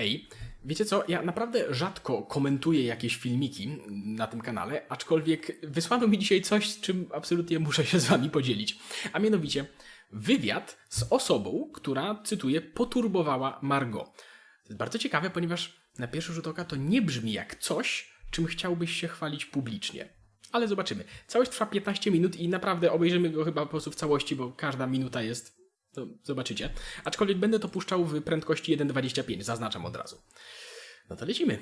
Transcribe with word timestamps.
Hej, 0.00 0.28
wiecie 0.64 0.84
co? 0.84 1.04
Ja 1.08 1.22
naprawdę 1.22 1.74
rzadko 1.74 2.22
komentuję 2.22 2.84
jakieś 2.84 3.16
filmiki 3.16 3.68
na 4.04 4.26
tym 4.26 4.40
kanale, 4.40 4.82
aczkolwiek 4.88 5.60
wysłano 5.62 6.08
mi 6.08 6.18
dzisiaj 6.18 6.42
coś, 6.42 6.70
z 6.70 6.80
czym 6.80 7.08
absolutnie 7.14 7.58
muszę 7.58 7.86
się 7.86 8.00
z 8.00 8.06
wami 8.06 8.30
podzielić. 8.30 8.78
A 9.12 9.18
mianowicie 9.18 9.66
wywiad 10.12 10.78
z 10.88 11.06
osobą, 11.10 11.70
która, 11.72 12.22
cytuję, 12.24 12.60
poturbowała 12.60 13.58
Margot. 13.62 14.06
To 14.62 14.68
jest 14.68 14.78
bardzo 14.78 14.98
ciekawe, 14.98 15.30
ponieważ 15.30 15.80
na 15.98 16.08
pierwszy 16.08 16.32
rzut 16.32 16.46
oka 16.46 16.64
to 16.64 16.76
nie 16.76 17.02
brzmi 17.02 17.32
jak 17.32 17.54
coś, 17.54 18.14
czym 18.30 18.46
chciałbyś 18.46 18.92
się 18.92 19.08
chwalić 19.08 19.46
publicznie. 19.46 20.08
Ale 20.52 20.68
zobaczymy. 20.68 21.04
Całość 21.26 21.50
trwa 21.50 21.66
15 21.66 22.10
minut 22.10 22.36
i 22.36 22.48
naprawdę 22.48 22.92
obejrzymy 22.92 23.30
go 23.30 23.44
chyba 23.44 23.62
po 23.62 23.70
prostu 23.70 23.90
w 23.90 23.94
całości, 23.96 24.36
bo 24.36 24.52
każda 24.52 24.86
minuta 24.86 25.22
jest 25.22 25.59
to 25.94 26.06
zobaczycie. 26.22 26.70
Aczkolwiek 27.04 27.38
będę 27.38 27.58
to 27.58 27.68
puszczał 27.68 28.04
w 28.04 28.22
prędkości 28.22 28.78
1.25, 28.78 29.42
zaznaczam 29.42 29.86
od 29.86 29.96
razu. 29.96 30.16
No 31.10 31.16
to 31.16 31.26
lecimy. 31.26 31.58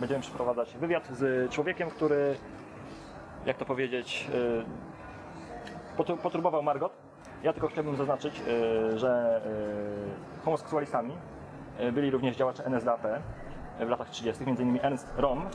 Będziemy 0.00 0.20
przeprowadzać 0.20 0.76
wywiad 0.80 1.18
z 1.18 1.50
człowiekiem, 1.52 1.90
który, 1.90 2.36
jak 3.46 3.58
to 3.58 3.64
powiedzieć, 3.64 4.26
y, 5.98 6.16
poturbował 6.22 6.62
Margot. 6.62 6.92
Ja 7.42 7.52
tylko 7.52 7.68
chciałbym 7.68 7.96
zaznaczyć, 7.96 8.34
y, 8.94 8.98
że 8.98 9.42
y, 10.40 10.44
homoseksualistami 10.44 11.14
y, 11.80 11.92
byli 11.92 12.10
również 12.10 12.36
działacze 12.36 12.64
NSDAP 12.64 13.06
w 13.80 13.88
latach 13.88 14.10
30., 14.10 14.44
m.in. 14.46 14.78
Ernst 14.82 15.06
Rom, 15.16 15.46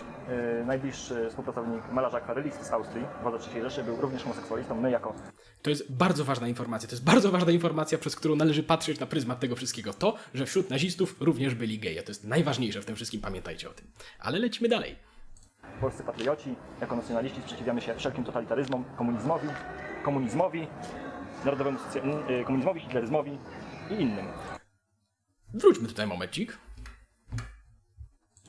y, 0.62 0.66
najbliższy 0.66 1.28
współpracownik 1.30 1.92
malarza 1.92 2.18
akwarelisty 2.18 2.64
z 2.66 2.72
Austrii, 2.72 3.06
władza 3.22 3.38
III 3.54 3.62
Rzeszy, 3.62 3.84
był 3.84 4.02
również 4.02 4.24
homoseksualistą. 4.24 4.82
My 4.82 4.92
jako 4.92 5.14
To 5.62 5.70
jest 5.70 5.92
bardzo 5.92 6.26
ważna 6.26 6.48
informacja. 6.48 6.90
To 6.90 6.96
jest 6.96 7.04
bardzo 7.06 7.32
ważna 7.32 7.52
informacja, 7.52 7.98
przez 7.98 8.16
którą 8.16 8.36
należy 8.36 8.64
patrzeć 8.64 9.00
na 9.00 9.06
pryzmat 9.06 9.40
tego 9.40 9.56
wszystkiego. 9.56 9.94
To, 9.94 10.16
że 10.34 10.46
wśród 10.46 10.70
nazistów 10.70 11.16
również 11.22 11.56
byli 11.56 11.80
geje. 11.80 12.04
To 12.04 12.12
jest 12.12 12.24
najważniejsze 12.24 12.82
w 12.82 12.86
tym 12.86 12.96
wszystkim, 12.96 13.22
pamiętajcie 13.22 13.70
o 13.70 13.74
tym. 13.74 13.88
Ale 14.20 14.40
lecimy 14.40 14.70
dalej. 14.70 14.96
polscy 15.82 16.04
patrioci, 16.04 16.56
jako 16.82 16.96
nacjonaliści 16.96 17.42
sprzeciwiamy 17.42 17.82
się 17.82 17.96
wszelkim 17.96 18.24
totalitaryzmom, 18.24 18.84
komunizmowi, 18.98 19.48
komunizmowi, 20.04 20.68
narodowemu 21.46 21.78
socja- 21.80 22.30
y, 22.42 22.44
komunizmowi, 22.46 22.80
hitleryzmowi 22.80 23.38
i 23.90 23.94
innym. 23.94 24.26
Wróćmy 25.54 25.88
tutaj 25.88 26.08
momencik. 26.08 26.58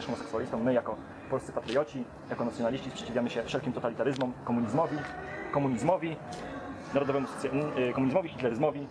Homoseksualistom. 0.06 0.62
My 0.62 0.72
jako 0.74 0.96
polscy 1.30 1.52
patrioci, 1.52 2.04
jako 2.30 2.44
nacjonaliści 2.44 2.90
sprzeciwiamy 2.90 3.30
się 3.30 3.44
wszelkim 3.44 3.72
totalitaryzmom, 3.72 4.32
komunizmowi, 4.44 4.96
komunizmowi, 5.52 6.16
narodowemu 6.94 7.26
y, 7.90 7.92
komunizmowi, 7.92 8.28
hitleryzmowi 8.28 8.86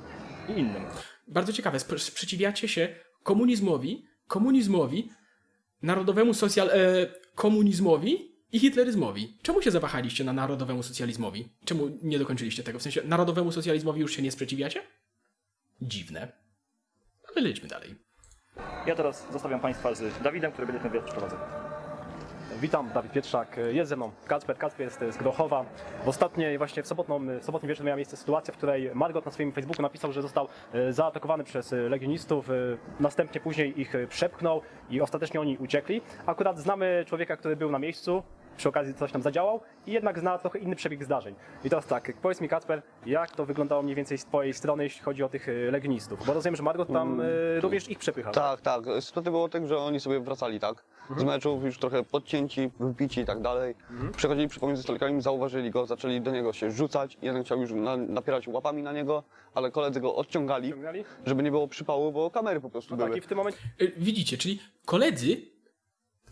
i 0.49 0.51
innym. 0.51 0.83
Bardzo 1.27 1.53
ciekawe. 1.53 1.77
sp- 1.85 1.99
Sprzeciwiacie 1.99 2.67
się 2.67 2.95
komunizmowi, 3.23 4.05
komunizmowi, 4.27 5.09
narodowemu 5.81 6.33
socjal... 6.33 6.69
E, 6.69 6.73
komunizmowi 7.35 8.31
i 8.51 8.59
hitleryzmowi. 8.59 9.37
Czemu 9.41 9.61
się 9.61 9.71
zawahaliście 9.71 10.23
na 10.23 10.33
narodowemu 10.33 10.83
socjalizmowi? 10.83 11.49
Czemu 11.65 11.89
nie 12.03 12.19
dokończyliście 12.19 12.63
tego? 12.63 12.79
W 12.79 12.81
sensie, 12.81 13.01
narodowemu 13.05 13.51
socjalizmowi 13.51 14.01
już 14.01 14.11
się 14.15 14.21
nie 14.21 14.31
sprzeciwiacie? 14.31 14.81
Dziwne. 15.81 16.31
Ale 17.35 17.41
lećmy 17.47 17.67
dalej. 17.67 17.95
Ja 18.85 18.95
teraz 18.95 19.27
zostawiam 19.31 19.59
Państwa 19.59 19.93
z 19.95 20.21
Dawidem, 20.21 20.51
który 20.51 20.67
będzie 20.67 20.81
ten 20.81 20.91
wywiad 20.91 21.05
przeprowadzał. 21.05 21.39
Witam, 22.61 22.89
Dawid 22.93 23.11
Pietrzak. 23.11 23.59
Jest 23.71 23.89
ze 23.89 23.95
mną 23.95 24.11
Kacper. 24.27 24.57
Kacper 24.57 24.85
jest 24.85 24.99
z 25.09 25.17
Grochowa. 25.17 25.65
W 26.05 26.07
ostatniej, 26.07 26.57
właśnie 26.57 26.83
w 26.83 26.87
sobotną, 26.87 27.19
w 27.39 27.43
sobotnim 27.45 27.69
wieczór 27.69 27.85
miała 27.85 27.95
miejsce 27.95 28.17
sytuacja, 28.17 28.53
w 28.53 28.57
której 28.57 28.91
Margot 28.93 29.25
na 29.25 29.31
swoim 29.31 29.51
Facebooku 29.51 29.81
napisał, 29.81 30.11
że 30.11 30.21
został 30.21 30.47
e, 30.73 30.93
zaatakowany 30.93 31.43
przez 31.43 31.73
e, 31.73 31.75
legionistów. 31.75 32.49
e, 32.49 32.53
Następnie 32.99 33.41
później 33.41 33.81
ich 33.81 33.95
e, 33.95 34.07
przepchnął 34.07 34.61
i 34.89 35.01
ostatecznie 35.01 35.41
oni 35.41 35.57
uciekli. 35.57 36.01
Akurat 36.25 36.59
znamy 36.59 37.03
człowieka, 37.07 37.37
który 37.37 37.55
był 37.55 37.71
na 37.71 37.79
miejscu, 37.79 38.23
przy 38.57 38.69
okazji 38.69 38.93
coś 38.93 39.11
tam 39.11 39.21
zadziałał 39.21 39.61
i 39.87 39.91
jednak 39.91 40.19
zna 40.19 40.37
trochę 40.37 40.59
inny 40.59 40.75
przebieg 40.75 41.03
zdarzeń. 41.03 41.35
I 41.63 41.69
teraz 41.69 41.85
tak, 41.85 42.13
powiedz 42.21 42.41
mi 42.41 42.49
Kacper, 42.49 42.81
jak 43.05 43.31
to 43.31 43.45
wyglądało 43.45 43.81
mniej 43.83 43.95
więcej 43.95 44.17
z 44.17 44.25
twojej 44.25 44.53
strony, 44.53 44.83
jeśli 44.83 45.01
chodzi 45.01 45.23
o 45.23 45.29
tych 45.29 45.49
e, 45.49 45.51
legionistów? 45.71 46.25
Bo 46.25 46.33
rozumiem, 46.33 46.55
że 46.55 46.63
Margot 46.63 46.87
tam 46.93 47.21
e, 47.21 47.25
również 47.59 47.89
ich 47.89 47.99
przepychał. 47.99 48.33
Tak, 48.33 48.61
tak. 48.61 48.83
Sytuacja 48.99 49.31
była 49.31 49.49
tak, 49.49 49.67
że 49.67 49.77
oni 49.77 49.99
sobie 49.99 50.19
wracali, 50.19 50.59
tak? 50.59 50.83
Z 51.17 51.23
meczów 51.23 51.63
już 51.63 51.79
trochę 51.79 52.03
podcięci, 52.03 52.71
wypici 52.79 53.21
i 53.21 53.25
tak 53.25 53.41
dalej. 53.41 53.75
Przechodzili 54.17 54.47
przy 54.47 54.59
pomiędzy 54.59 54.83
stolikami, 54.83 55.21
zauważyli 55.21 55.71
go, 55.71 55.85
zaczęli 55.85 56.21
do 56.21 56.31
niego 56.31 56.53
się 56.53 56.71
rzucać. 56.71 57.17
Jeden 57.21 57.43
chciał 57.43 57.61
już 57.61 57.71
na, 57.71 57.97
napierać 57.97 58.47
łapami 58.47 58.83
na 58.83 58.91
niego, 58.93 59.23
ale 59.53 59.71
koledzy 59.71 59.99
go 60.01 60.15
odciągali, 60.15 60.69
Ciągnęli? 60.69 61.03
żeby 61.25 61.43
nie 61.43 61.51
było 61.51 61.67
przypału, 61.67 62.11
bo 62.11 62.31
kamery 62.31 62.61
po 62.61 62.69
prostu 62.69 62.91
No 62.91 62.97
były. 62.97 63.09
tak, 63.09 63.17
i 63.17 63.21
w 63.21 63.27
tym 63.27 63.37
momencie 63.37 63.59
Y, 63.81 63.91
Widzicie, 63.97 64.37
czyli 64.37 64.59
koledzy 64.85 65.37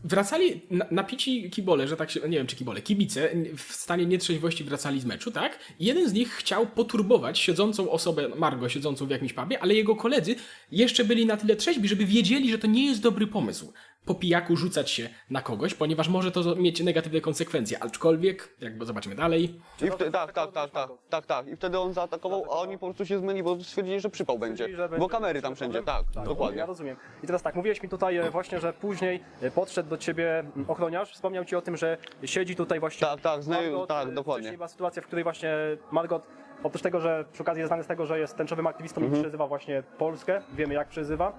wracali 0.05 0.61
na, 0.71 0.85
napici 0.91 1.49
kibole, 1.49 1.87
że 1.87 1.97
tak 1.97 2.11
się, 2.11 2.19
nie 2.19 2.37
wiem 2.37 2.47
czy 2.47 2.55
kibole, 2.55 2.81
kibice 2.81 3.29
w 3.57 3.73
stanie 3.73 4.05
nietrzeźwości 4.05 4.63
wracali 4.63 5.01
z 5.01 5.05
meczu, 5.05 5.31
tak? 5.31 5.59
Jeden 5.79 6.09
z 6.09 6.13
nich 6.13 6.31
chciał 6.31 6.67
poturbować 6.67 7.39
siedzącą 7.39 7.91
osobę, 7.91 8.29
Margo, 8.35 8.69
siedzącą 8.69 9.05
w 9.05 9.09
jakimś 9.09 9.33
pubie, 9.33 9.59
ale 9.59 9.73
jego 9.73 9.95
koledzy 9.95 10.35
jeszcze 10.71 11.05
byli 11.05 11.25
na 11.25 11.37
tyle 11.37 11.55
trzeźwi, 11.55 11.87
żeby 11.87 12.05
wiedzieli, 12.05 12.51
że 12.51 12.57
to 12.57 12.67
nie 12.67 12.85
jest 12.85 13.01
dobry 13.01 13.27
pomysł 13.27 13.73
po 14.05 14.15
pijaku 14.15 14.55
rzucać 14.55 14.91
się 14.91 15.09
na 15.29 15.41
kogoś, 15.41 15.73
ponieważ 15.73 16.07
może 16.09 16.31
to 16.31 16.55
mieć 16.55 16.83
negatywne 16.83 17.21
konsekwencje, 17.21 17.83
aczkolwiek, 17.83 18.55
jakby 18.61 18.85
zobaczymy 18.85 19.15
dalej, 19.15 19.43
I 19.81 19.91
wtedy, 19.91 20.11
tak, 20.11 20.33
tak, 20.33 20.51
tak, 20.51 20.71
tak, 20.71 20.89
tak, 21.09 21.25
tak. 21.25 21.47
I 21.47 21.55
wtedy 21.55 21.79
on 21.79 21.93
zaatakował, 21.93 22.43
a 22.45 22.49
oni 22.49 22.77
po 22.77 22.85
prostu 22.85 23.05
się 23.05 23.19
zmyli, 23.19 23.43
bo 23.43 23.63
stwierdzili, 23.63 23.99
że 23.99 24.09
przypał 24.09 24.39
będzie. 24.39 24.55
Stwierdzili, 24.63 24.77
że 24.77 24.89
Bo 24.89 24.95
będzie 24.95 25.09
kamery 25.09 25.41
tam 25.41 25.55
wszędzie, 25.55 25.83
tak, 25.83 26.03
Ja 26.15 26.21
dokładnie. 26.23 26.65
rozumiem. 26.65 26.97
I 27.23 27.27
teraz 27.27 27.41
tak, 27.43 27.55
mówiłeś 27.55 27.83
mi 27.83 27.89
tutaj 27.89 28.17
e, 28.17 28.29
właśnie, 28.31 28.59
że 28.59 28.73
później 28.73 29.23
e, 29.41 29.51
podszedł 29.51 29.89
do 29.89 29.97
ciebie 29.97 30.39
mm, 30.39 30.65
ochroniarz, 30.67 31.11
wspomniał 31.13 31.45
ci 31.45 31.55
o 31.55 31.61
tym, 31.61 31.77
że 31.77 31.97
siedzi 32.25 32.55
tutaj 32.55 32.79
właśnie. 32.79 33.07
Tak, 33.07 33.21
tak, 33.21 33.43
zna- 33.43 33.61
Margot, 33.61 33.89
tak, 33.89 34.07
e, 34.07 34.11
dokładnie. 34.11 34.41
Wcześniej 34.43 34.57
była 34.57 34.67
sytuacja, 34.67 35.01
w 35.01 35.05
której 35.05 35.23
właśnie 35.23 35.53
Margot, 35.91 36.27
oprócz 36.63 36.81
tego, 36.81 36.99
że 36.99 37.25
przy 37.33 37.43
okazji 37.43 37.59
jest 37.59 37.69
znany 37.69 37.83
z 37.83 37.87
tego, 37.87 38.05
że 38.05 38.19
jest 38.19 38.35
tęczowym 38.37 38.67
aktywistą 38.67 39.01
Mhm. 39.01 39.19
i 39.19 39.23
przezywa 39.23 39.47
właśnie 39.47 39.83
Polskę, 39.97 40.41
wiemy 40.53 40.73
jak 40.73 40.87
przezywa. 40.87 41.33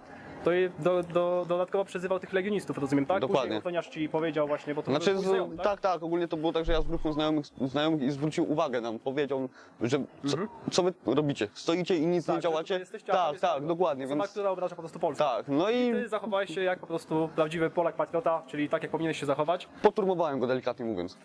To 0.47 0.53
jej 0.53 0.71
do, 0.79 1.03
do, 1.03 1.45
dodatkowo 1.49 1.85
przezywał 1.85 2.21
tych 2.21 2.33
legionistów, 2.33 2.79
rozumiem, 2.79 3.07
tak? 3.07 3.21
Dokładnie. 3.21 3.61
Później 3.63 3.83
ci 3.83 4.09
powiedział 4.09 4.47
właśnie, 4.47 4.75
bo 4.75 4.83
to 4.83 4.91
Znaczy, 4.91 5.11
był 5.13 5.21
twój 5.23 5.29
znajomy, 5.31 5.57
z, 5.57 5.59
tak, 5.59 5.81
tak, 5.81 6.03
ogólnie 6.03 6.29
to 6.29 6.37
było 6.37 6.53
tak, 6.53 6.65
że 6.65 6.73
ja 6.73 6.81
z 6.83 6.87
grupą 6.87 7.13
znajomych, 7.13 7.47
znajomych 7.61 8.03
i 8.03 8.11
zwrócił 8.11 8.53
uwagę 8.53 8.81
nam, 8.81 8.99
powiedział, 8.99 9.49
że 9.83 9.99
co, 10.27 10.37
co 10.71 10.83
wy 10.83 10.93
robicie? 11.07 11.49
Stoicie 11.55 11.97
i 11.97 12.07
nic 12.07 12.23
Mhm. 12.23 12.23
Tak, 12.25 12.37
nie 12.37 12.43
działacie? 12.43 12.79
jesteście, 12.79 13.13
Tak, 13.13 13.31
jest 13.33 13.43
tak, 13.43 13.51
Margot. 13.51 13.69
dokładnie, 13.69 14.07
więc 14.07 14.31
która 14.31 14.51
obraża 14.51 14.77
po 14.77 14.83
prostu 14.83 14.99
Polskę. 14.99 15.25
tak, 15.25 15.49
no 15.49 15.71
i 15.71 15.93
Ty 15.93 16.09
zachowałeś 16.09 16.55
się 16.55 16.63
jak 16.63 16.79
po 16.79 16.87
prostu 16.87 17.29
prawdziwy 17.35 17.71
Polak 17.71 17.97
patriota, 17.97 18.43
czyli 18.47 18.69
tak 18.69 18.83
jak 18.83 18.91
powinieneś 18.93 19.21
się 19.21 19.27
zachować. 19.27 19.69
poturbowałem 19.83 20.39
go 20.41 20.47
delikatnie 20.47 20.85
mówiąc. 20.85 21.19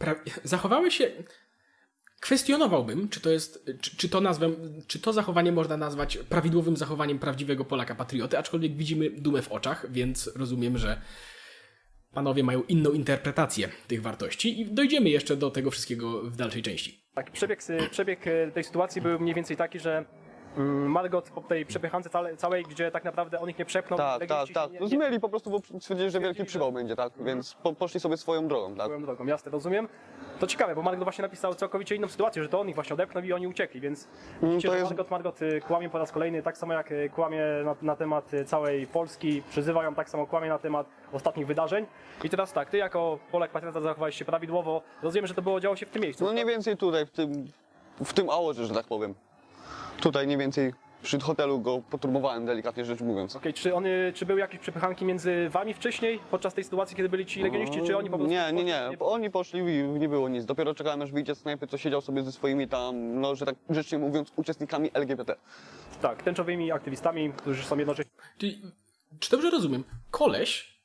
pra- 0.00 0.40
zachowały 0.44 0.90
się. 0.90 1.10
Kwestionowałbym, 2.24 3.08
czy 3.08 3.20
to 3.20 3.30
jest, 3.30 3.70
czy, 3.80 3.96
czy 3.96 4.08
to 4.08 4.20
nazwę, 4.20 4.50
czy 4.86 4.98
to 4.98 5.12
zachowanie 5.12 5.52
można 5.52 5.76
nazwać 5.76 6.16
prawidłowym 6.16 6.76
zachowaniem 6.76 7.18
prawdziwego 7.18 7.64
Polaka 7.64 7.94
patrioty, 7.94 8.38
aczkolwiek 8.38 8.76
widzimy 8.76 9.10
dumę 9.10 9.42
w 9.42 9.52
oczach, 9.52 9.86
więc 9.90 10.30
rozumiem, 10.36 10.78
że 10.78 11.00
panowie 12.14 12.44
mają 12.44 12.62
inną 12.62 12.90
interpretację 12.90 13.68
tych 13.86 14.02
wartości 14.02 14.60
i 14.60 14.66
dojdziemy 14.66 15.10
jeszcze 15.10 15.36
do 15.36 15.50
tego 15.50 15.70
wszystkiego 15.70 16.22
w 16.22 16.36
dalszej 16.36 16.62
części. 16.62 17.04
Tak, 17.14 17.30
przebieg, 17.30 17.60
przebieg 17.90 18.24
tej 18.54 18.64
sytuacji 18.64 19.02
był 19.02 19.20
mniej 19.20 19.34
więcej 19.34 19.56
taki, 19.56 19.78
że 19.78 20.04
Margot 20.56 21.30
po 21.30 21.40
tej 21.40 21.66
przepychance 21.66 22.10
całej, 22.36 22.64
gdzie 22.64 22.90
tak 22.90 23.04
naprawdę 23.04 23.40
on 23.40 23.50
ich 23.50 23.58
nie 23.58 23.64
przepchnął, 23.64 23.98
Tak, 23.98 24.26
tak, 24.26 24.48
tak. 24.54 24.66
No 24.66 24.72
nie, 24.72 24.78
nie 24.80 24.88
zmyli 24.88 25.20
po 25.20 25.28
prostu, 25.28 25.50
bo 25.50 25.58
stwierdzili, 25.80 26.10
że 26.10 26.20
wielki 26.20 26.44
przywał 26.44 26.72
będzie, 26.72 26.96
tak, 26.96 27.12
więc 27.20 27.54
po, 27.54 27.72
poszli 27.72 28.00
sobie 28.00 28.16
swoją 28.16 28.48
drogą, 28.48 28.74
tak. 28.74 28.86
swoją 28.86 29.02
drogą, 29.02 29.26
jasne, 29.26 29.52
rozumiem. 29.52 29.88
To 30.40 30.46
ciekawe, 30.46 30.74
bo 30.74 30.82
Margot 30.82 31.04
właśnie 31.04 31.22
napisał 31.22 31.54
całkowicie 31.54 31.96
inną 31.96 32.08
sytuację, 32.08 32.42
że 32.42 32.48
to 32.48 32.60
on 32.60 32.68
ich 32.68 32.74
właśnie 32.74 32.94
odepchnął 32.94 33.24
i 33.24 33.32
oni 33.32 33.46
uciekli, 33.46 33.80
więc 33.80 34.08
widzicie, 34.42 34.68
to 34.68 34.74
że 34.74 34.78
jest- 34.78 34.90
Margot, 34.90 35.10
Margot 35.10 35.42
y, 35.42 35.60
kłamie 35.60 35.90
po 35.90 35.98
raz 35.98 36.12
kolejny, 36.12 36.42
tak 36.42 36.58
samo 36.58 36.72
jak 36.72 36.92
y, 36.92 37.10
kłamie 37.14 37.42
na, 37.64 37.76
na 37.82 37.96
temat 37.96 38.34
y, 38.34 38.44
całej 38.44 38.86
Polski, 38.86 39.42
przyzywają, 39.50 39.94
tak 39.94 40.08
samo 40.10 40.26
kłamie 40.26 40.48
na 40.48 40.58
temat 40.58 40.86
ostatnich 41.12 41.46
wydarzeń. 41.46 41.86
I 42.24 42.30
teraz 42.30 42.52
tak, 42.52 42.70
ty 42.70 42.76
jako 42.76 43.18
Polak 43.32 43.50
patriota 43.50 43.80
zachowałeś 43.80 44.16
się 44.16 44.24
prawidłowo, 44.24 44.82
rozumiem, 45.02 45.26
że 45.26 45.34
to 45.34 45.42
było 45.42 45.60
działo 45.60 45.76
się 45.76 45.86
w 45.86 45.90
tym 45.90 46.02
miejscu. 46.02 46.24
No 46.24 46.32
nie 46.32 46.44
więcej 46.46 46.76
tutaj, 46.76 47.06
w 47.06 47.10
tym, 47.10 47.46
w 48.04 48.12
tym 48.12 48.30
aorze, 48.30 48.66
że 48.66 48.74
tak 48.74 48.86
powiem. 48.86 49.14
Tutaj 50.00 50.26
nie 50.26 50.38
więcej 50.38 50.72
przy 51.02 51.20
hotelu 51.20 51.60
go 51.60 51.82
poturbowałem, 51.90 52.46
delikatnie 52.46 52.84
rzecz 52.84 53.00
mówiąc. 53.00 53.36
Okej, 53.36 53.54
czy, 53.54 53.74
one, 53.74 53.88
czy 54.14 54.26
były 54.26 54.40
jakieś 54.40 54.60
przepychanki 54.60 55.04
między 55.04 55.48
wami 55.48 55.74
wcześniej, 55.74 56.18
podczas 56.30 56.54
tej 56.54 56.64
sytuacji, 56.64 56.96
kiedy 56.96 57.08
byli 57.08 57.26
ci 57.26 57.42
legioniści, 57.42 57.80
czy 57.86 57.96
oni 57.96 58.10
po 58.10 58.16
prostu... 58.18 58.32
Nie, 58.32 58.52
nie, 58.52 58.64
nie. 58.64 58.90
Oni 59.00 59.30
poszli 59.30 59.60
i 59.60 59.82
nie 59.82 60.08
było 60.08 60.28
nic. 60.28 60.44
Dopiero 60.44 60.74
czekałem 60.74 61.02
aż 61.02 61.12
wyjdzie 61.12 61.34
z 61.34 61.42
knajpy, 61.42 61.66
co 61.66 61.78
siedział 61.78 62.00
sobie 62.00 62.22
ze 62.22 62.32
swoimi 62.32 62.68
tam, 62.68 63.20
no 63.20 63.34
że 63.34 63.46
tak 63.46 63.54
grzecznie 63.70 63.98
mówiąc, 63.98 64.32
uczestnikami 64.36 64.90
LGBT. 64.94 65.36
Tak, 66.02 66.22
tęczowymi 66.22 66.72
aktywistami, 66.72 67.32
którzy 67.36 67.64
są 67.64 67.78
jednocześnie... 67.78 68.12
Czyli, 68.38 68.62
czy 69.18 69.30
dobrze 69.30 69.50
rozumiem, 69.50 69.84
koleś 70.10 70.78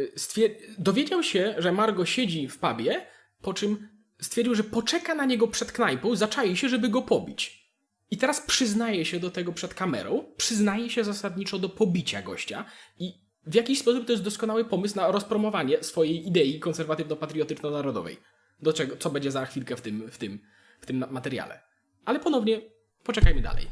y, 0.00 0.12
stwier- 0.16 0.54
dowiedział 0.78 1.22
się, 1.22 1.54
że 1.58 1.72
Margo 1.72 2.04
siedzi 2.06 2.48
w 2.48 2.58
pubie, 2.58 3.06
po 3.42 3.54
czym 3.54 3.88
stwierdził, 4.20 4.54
że 4.54 4.64
poczeka 4.64 5.14
na 5.14 5.24
niego 5.24 5.48
przed 5.48 5.72
knajpą, 5.72 6.16
zaczai 6.16 6.56
się, 6.56 6.68
żeby 6.68 6.88
go 6.88 7.02
pobić. 7.02 7.63
I 8.10 8.16
teraz 8.16 8.40
przyznaje 8.40 9.04
się 9.04 9.20
do 9.20 9.30
tego 9.30 9.52
przed 9.52 9.74
kamerą, 9.74 10.24
przyznaje 10.36 10.90
się 10.90 11.04
zasadniczo 11.04 11.58
do 11.58 11.68
pobicia 11.68 12.22
gościa 12.22 12.64
i 12.98 13.24
w 13.46 13.54
jakiś 13.54 13.78
sposób 13.78 14.06
to 14.06 14.12
jest 14.12 14.24
doskonały 14.24 14.64
pomysł 14.64 14.96
na 14.96 15.12
rozpromowanie 15.12 15.82
swojej 15.82 16.26
idei 16.26 16.60
konserwatywno-patriotyczno-narodowej. 16.60 18.16
Do 18.62 18.72
czego, 18.72 18.96
co 18.96 19.10
będzie 19.10 19.30
za 19.30 19.46
chwilkę 19.46 19.76
w 19.76 19.80
tym, 19.80 20.10
w 20.10 20.18
tym, 20.18 20.38
w 20.80 20.86
tym 20.86 21.04
materiale. 21.10 21.60
Ale 22.04 22.20
ponownie 22.20 22.60
poczekajmy 23.04 23.40
dalej. 23.40 23.66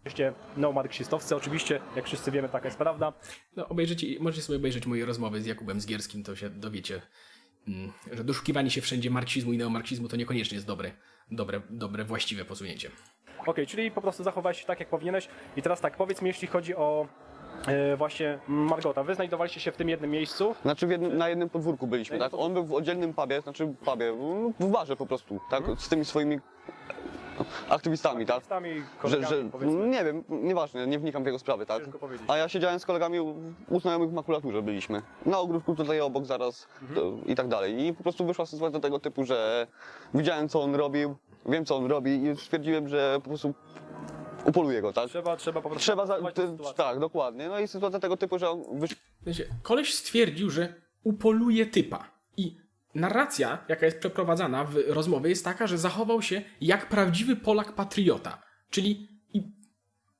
Oczywiście 0.00 0.32
neomarksistowcy, 0.56 1.36
oczywiście, 1.36 1.80
jak 1.96 2.04
wszyscy 2.04 2.30
wiemy, 2.30 2.48
taka 2.48 2.68
jest 2.68 2.78
prawda. 2.78 3.12
No, 3.56 3.68
obejrzycie, 3.68 4.06
możecie 4.20 4.42
sobie 4.42 4.56
obejrzeć 4.56 4.86
moje 4.86 5.06
rozmowy 5.06 5.42
z 5.42 5.46
Jakubem 5.46 5.80
Zgierskim, 5.80 6.24
to 6.24 6.36
się 6.36 6.50
dowiecie, 6.50 7.02
mm, 7.68 7.92
że 8.12 8.24
doszukiwanie 8.24 8.70
się 8.70 8.80
wszędzie 8.80 9.10
marksizmu 9.10 9.52
i 9.52 9.58
neomarksizmu 9.58 10.08
to 10.08 10.16
niekoniecznie 10.16 10.54
jest 10.54 10.66
dobre, 10.66 10.92
dobre, 11.30 11.62
dobre 11.70 12.04
właściwe 12.04 12.44
posunięcie. 12.44 12.90
Okej, 13.48 13.66
czyli 13.66 13.90
po 13.90 14.00
prostu 14.00 14.24
zachowałeś 14.24 14.60
się 14.60 14.66
tak, 14.66 14.80
jak 14.80 14.88
powinieneś. 14.88 15.28
I 15.56 15.62
teraz 15.62 15.80
tak, 15.80 15.96
powiedz 15.96 16.22
mi, 16.22 16.28
jeśli 16.28 16.48
chodzi 16.48 16.76
o 16.76 17.06
e, 17.66 17.96
właśnie 17.96 18.38
Margota. 18.48 19.02
Wy 19.04 19.14
znajdowaliście 19.14 19.60
się 19.60 19.72
w 19.72 19.76
tym 19.76 19.88
jednym 19.88 20.10
miejscu. 20.10 20.54
Znaczy 20.62 20.86
w 20.86 20.90
jednym, 20.90 21.16
na 21.18 21.28
jednym 21.28 21.48
podwórku 21.50 21.86
byliśmy, 21.86 22.18
tak? 22.18 22.34
On 22.34 22.54
był 22.54 22.64
w 22.64 22.74
oddzielnym 22.74 23.14
pubie, 23.14 23.40
znaczy 23.40 23.74
pubie, 23.84 24.12
no, 24.18 24.66
w 24.66 24.70
barze 24.70 24.96
po 24.96 25.06
prostu, 25.06 25.40
tak? 25.50 25.64
Z 25.78 25.88
tymi 25.88 26.04
swoimi 26.04 26.38
aktywistami, 27.68 28.26
tak? 28.26 28.44
Stami, 28.44 28.74
Że, 28.74 28.82
kolegami, 29.02 29.36
że, 29.44 29.44
powiedzmy. 29.52 29.86
nie 29.88 30.04
wiem, 30.04 30.24
nieważne, 30.28 30.86
nie 30.86 30.98
wnikam 30.98 31.22
w 31.22 31.26
jego 31.26 31.38
sprawy, 31.38 31.66
tak? 31.66 31.82
A 32.28 32.36
ja 32.36 32.48
siedziałem 32.48 32.80
z 32.80 32.86
kolegami 32.86 33.20
u- 33.68 33.80
znajomych 33.80 34.10
w 34.10 34.12
makulaturze 34.12 34.62
byliśmy. 34.62 35.02
Na 35.26 35.38
ogródku 35.38 35.74
tutaj 35.74 36.00
obok 36.00 36.24
zaraz 36.24 36.66
to, 36.94 37.12
i 37.26 37.34
tak 37.34 37.48
dalej. 37.48 37.86
I 37.86 37.94
po 37.94 38.02
prostu 38.02 38.26
wyszła 38.26 38.46
sytuacja 38.46 38.80
tego 38.80 38.98
typu, 38.98 39.24
że 39.24 39.66
widziałem 40.14 40.48
co 40.48 40.62
on 40.62 40.74
robił, 40.74 41.16
wiem 41.46 41.64
co 41.64 41.76
on 41.76 41.86
robi 41.86 42.10
i 42.10 42.36
stwierdziłem, 42.36 42.88
że 42.88 43.20
po 43.22 43.28
prostu 43.28 43.54
upoluję 44.44 44.82
go, 44.82 44.92
tak? 44.92 45.08
Trzeba, 45.08 45.36
trzeba 45.36 45.60
po 45.60 45.68
prostu 45.68 45.84
Trzeba 45.84 46.06
za, 46.06 46.32
ty, 46.32 46.48
tak, 46.76 46.98
dokładnie. 46.98 47.48
No 47.48 47.60
i 47.60 47.68
sytuacja 47.68 48.00
tego 48.00 48.16
typu, 48.16 48.38
że 48.38 48.50
on 48.50 48.62
wyszł 48.80 48.94
W 49.20 49.24
sensie, 49.24 49.44
koleś 49.62 49.94
stwierdził, 49.94 50.50
że 50.50 50.74
upoluje 51.02 51.66
typa. 51.66 52.10
I 52.36 52.56
narracja, 52.94 53.64
jaka 53.68 53.86
jest 53.86 53.98
przeprowadzana 53.98 54.64
w 54.64 54.76
rozmowie, 54.88 55.30
jest 55.30 55.44
taka, 55.44 55.66
że 55.66 55.78
zachował 55.78 56.22
się 56.22 56.42
jak 56.60 56.88
prawdziwy 56.88 57.36
Polak 57.36 57.72
patriota. 57.72 58.42
Czyli 58.70 59.08
i 59.34 59.42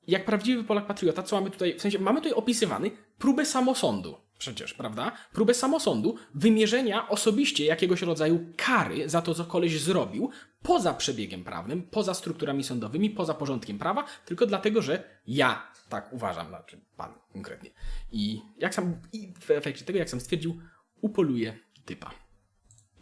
jak 0.07 0.25
prawdziwy 0.25 0.65
Polak 0.65 0.87
patriota, 0.87 1.23
co 1.23 1.37
mamy 1.37 1.51
tutaj, 1.51 1.75
w 1.79 1.83
sensie 1.83 1.99
mamy 1.99 2.21
tutaj 2.21 2.33
opisywany 2.33 2.91
próbę 3.19 3.45
samosądu. 3.45 4.17
Przecież, 4.39 4.75
prawda? 4.75 5.13
Próbę 5.33 5.55
samosądu, 5.55 6.17
wymierzenia 6.35 7.09
osobiście 7.09 7.65
jakiegoś 7.65 8.03
rodzaju 8.03 8.47
kary 8.57 9.09
za 9.09 9.23
to, 9.23 9.35
co 9.35 9.45
koleś 9.45 9.81
zrobił, 9.81 10.31
poza 10.63 10.95
przebiegiem 10.95 11.45
prawnym, 11.45 11.83
poza 11.83 12.15
strukturami 12.15 12.65
sądowymi, 12.65 13.11
poza 13.11 13.35
porządkiem 13.35 13.79
prawa, 13.79 14.05
tylko 14.25 14.47
dlatego, 14.47 14.83
że 14.83 15.05
ja 15.27 15.63
tak 15.89 16.13
uważam, 16.13 16.49
znaczy 16.49 16.81
pan 16.97 17.13
konkretnie. 17.33 17.71
I 18.13 18.43
jak 18.59 18.75
sam, 18.75 18.97
i 19.13 19.33
w 19.41 19.51
efekcie 19.51 19.85
tego, 19.85 19.99
jak 19.99 20.11
sam 20.11 20.21
stwierdził, 20.21 20.57
upoluje 21.01 21.57
typa. 21.85 22.11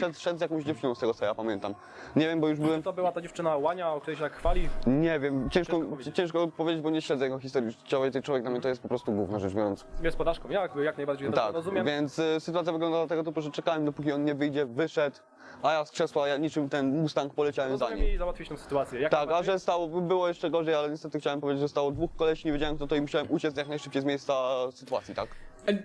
szedł, 0.00 0.19
szedł 0.19 0.38
z 0.38 0.41
jakąś 0.43 0.64
dziewczyną 0.64 0.94
z 0.94 0.99
tego 0.99 1.14
co 1.14 1.25
ja 1.25 1.35
pamiętam. 1.35 1.75
Nie 2.17 2.26
wiem, 2.26 2.41
bo 2.41 2.49
już 2.49 2.58
byłem 2.58 2.82
To 2.82 2.93
była 2.93 3.12
ta 3.12 3.20
dziewczyna 3.20 3.56
Łania, 3.56 3.93
o 3.93 4.00
której 4.00 4.17
się 4.17 4.23
tak 4.23 4.32
chwali. 4.32 4.69
Nie 4.87 5.20
wiem, 5.20 5.50
ciężko, 5.50 5.73
Ciężko 5.76 5.91
powiedzieć. 5.91 6.17
ciężko 6.17 6.47
powiedzieć, 6.49 6.82
bo 6.82 6.91
nie 6.91 7.02
śledzę 7.02 7.25
jego 7.25 7.38
historii 7.38 7.70
życiowej. 7.70 8.11
Ten 8.11 8.23
człowiek 8.23 8.43
dla 8.43 8.50
mnie 8.50 8.61
to 8.61 8.69
jest 8.69 8.82
po 8.82 8.88
prostu 8.88 9.12
gówno 9.12 9.41
rzecz 9.41 9.55
biorąc. 9.55 9.85
Jest 10.02 10.17
podażką, 10.17 10.49
ja 10.50 10.61
jakby 10.62 10.85
jak 10.85 10.97
najbardziej 10.97 11.32
Tak, 11.32 11.55
rozumiem. 11.55 11.87
więc 11.87 12.19
y, 12.19 12.41
sytuacja 12.41 12.73
wyglądała 12.73 13.06
tego 13.06 13.25
typu, 13.25 13.41
że 13.41 13.50
czekałem 13.50 13.85
dopóki 13.85 14.12
on 14.12 14.25
nie 14.25 14.35
wyjdzie, 14.35 14.67
wyszedł, 14.67 15.17
a 15.62 15.73
ja 15.73 15.85
z 15.85 15.91
krzesła, 15.91 16.29
ja 16.29 16.37
niczym 16.37 16.69
ten 16.69 17.00
Mustang 17.00 17.35
poleciałem 17.35 17.79
za 17.79 17.94
nim. 17.94 18.08
i 18.14 18.17
załatwić 18.19 18.49
sytuację. 18.61 19.00
Jak 19.00 19.11
Tak, 19.11 19.20
a 19.23 19.25
najbardziej. 19.26 19.53
że 19.55 19.58
stało, 19.61 19.88
było 20.00 20.29
jeszcze 20.29 20.50
gorzej, 20.50 20.75
ale 20.75 20.91
niestety 20.91 21.20
chciałem 21.20 21.41
powiedzieć, 21.41 21.61
że 21.61 21.69
stało 21.69 21.91
dwóch 21.93 22.17
kolesi, 22.17 22.47
nie 22.47 22.53
wiedziałem 22.53 22.76
kto 22.76 22.87
to 22.87 22.97
i 22.97 23.00
musiałem 23.00 23.31
uciec 23.31 23.56
jak 23.56 23.69
najszybciej 23.69 24.03
z 24.03 24.05
miejsca 24.05 24.56
sytuacji, 24.73 25.14
tak? 25.14 25.29
E, 25.69 25.79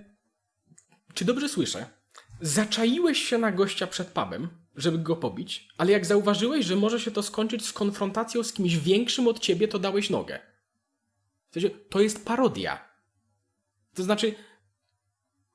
Czy 1.13 1.25
dobrze 1.25 1.49
słyszę? 1.49 1.85
Zaczaiłeś 2.41 3.17
się 3.23 3.37
na 3.37 3.51
gościa 3.51 3.87
przed 3.87 4.07
pubem, 4.07 4.49
żeby 4.75 4.97
go 4.97 5.15
pobić, 5.15 5.67
ale 5.77 5.91
jak 5.91 6.05
zauważyłeś, 6.05 6.65
że 6.65 6.75
może 6.75 6.99
się 6.99 7.11
to 7.11 7.23
skończyć 7.23 7.65
z 7.65 7.73
konfrontacją 7.73 8.43
z 8.43 8.53
kimś 8.53 8.75
większym 8.77 9.27
od 9.27 9.39
ciebie, 9.39 9.67
to 9.67 9.79
dałeś 9.79 10.09
nogę. 10.09 10.39
W 11.49 11.53
sensie, 11.53 11.69
to 11.69 12.01
jest 12.01 12.25
parodia. 12.25 12.85
To 13.95 14.03
znaczy, 14.03 14.35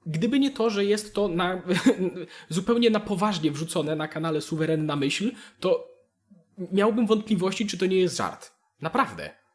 gdyby 0.06 0.38
nie 0.38 0.50
to, 0.50 0.70
że 0.70 0.84
jest 0.84 1.14
to 1.14 1.28
na, 1.28 1.62
zupełnie 2.48 2.90
na 2.90 3.00
poważnie 3.00 3.50
wrzucone 3.50 3.96
na 3.96 4.08
kanale 4.08 4.40
Suwerenna 4.40 4.96
Myśl, 4.96 5.32
to 5.60 5.88
miałbym 6.72 7.06
wątpliwości, 7.06 7.66
czy 7.66 7.78
to 7.78 7.86
nie 7.86 7.96
jest 7.96 8.16
żart. 8.16 8.52
Naprawdę. 8.80 9.45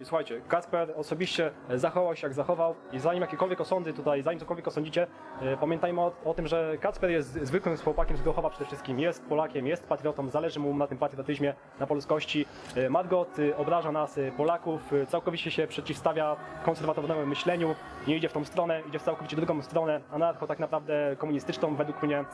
I 0.00 0.04
Słuchajcie, 0.04 0.40
Kacper 0.48 0.92
osobiście 0.96 1.50
zachował 1.74 2.16
się 2.16 2.26
jak 2.26 2.34
zachował 2.34 2.74
i 2.92 2.98
zanim 2.98 3.20
jakiekolwiek 3.20 3.60
osądy 3.60 3.92
tutaj, 3.92 4.22
zanim 4.22 4.40
cokolwiek 4.40 4.68
osądzicie, 4.68 5.06
e, 5.42 5.56
pamiętajmy 5.56 6.00
o, 6.00 6.12
o 6.24 6.34
tym, 6.34 6.46
że 6.46 6.78
Kacper 6.80 7.10
jest 7.10 7.32
zwykłym 7.32 7.76
chłopakiem 7.76 8.16
z 8.16 8.22
przede 8.50 8.64
wszystkim, 8.64 9.00
jest 9.00 9.24
Polakiem, 9.24 9.66
jest 9.66 9.86
patriotą, 9.86 10.30
zależy 10.30 10.60
mu 10.60 10.76
na 10.76 10.86
tym 10.86 10.98
patriotyzmie, 10.98 11.54
na 11.80 11.86
polskości. 11.86 12.46
E, 12.76 12.90
Margot 12.90 13.38
e, 13.38 13.56
obraża 13.56 13.92
nas, 13.92 14.18
e, 14.18 14.32
Polaków, 14.32 14.92
e, 14.92 15.06
całkowicie 15.06 15.50
się 15.50 15.66
przeciwstawia 15.66 16.36
konserwatywnemu 16.64 17.26
myśleniu, 17.26 17.74
nie 18.06 18.16
idzie 18.16 18.28
w 18.28 18.32
tą 18.32 18.44
stronę, 18.44 18.82
idzie 18.88 18.98
w 18.98 19.02
całkowicie 19.02 19.36
drugą 19.36 19.62
stronę, 19.62 20.00
anarcho 20.10 20.46
tak 20.46 20.58
naprawdę 20.58 21.16
komunistyczną 21.18 21.76
według 21.76 22.02
mnie. 22.02 22.24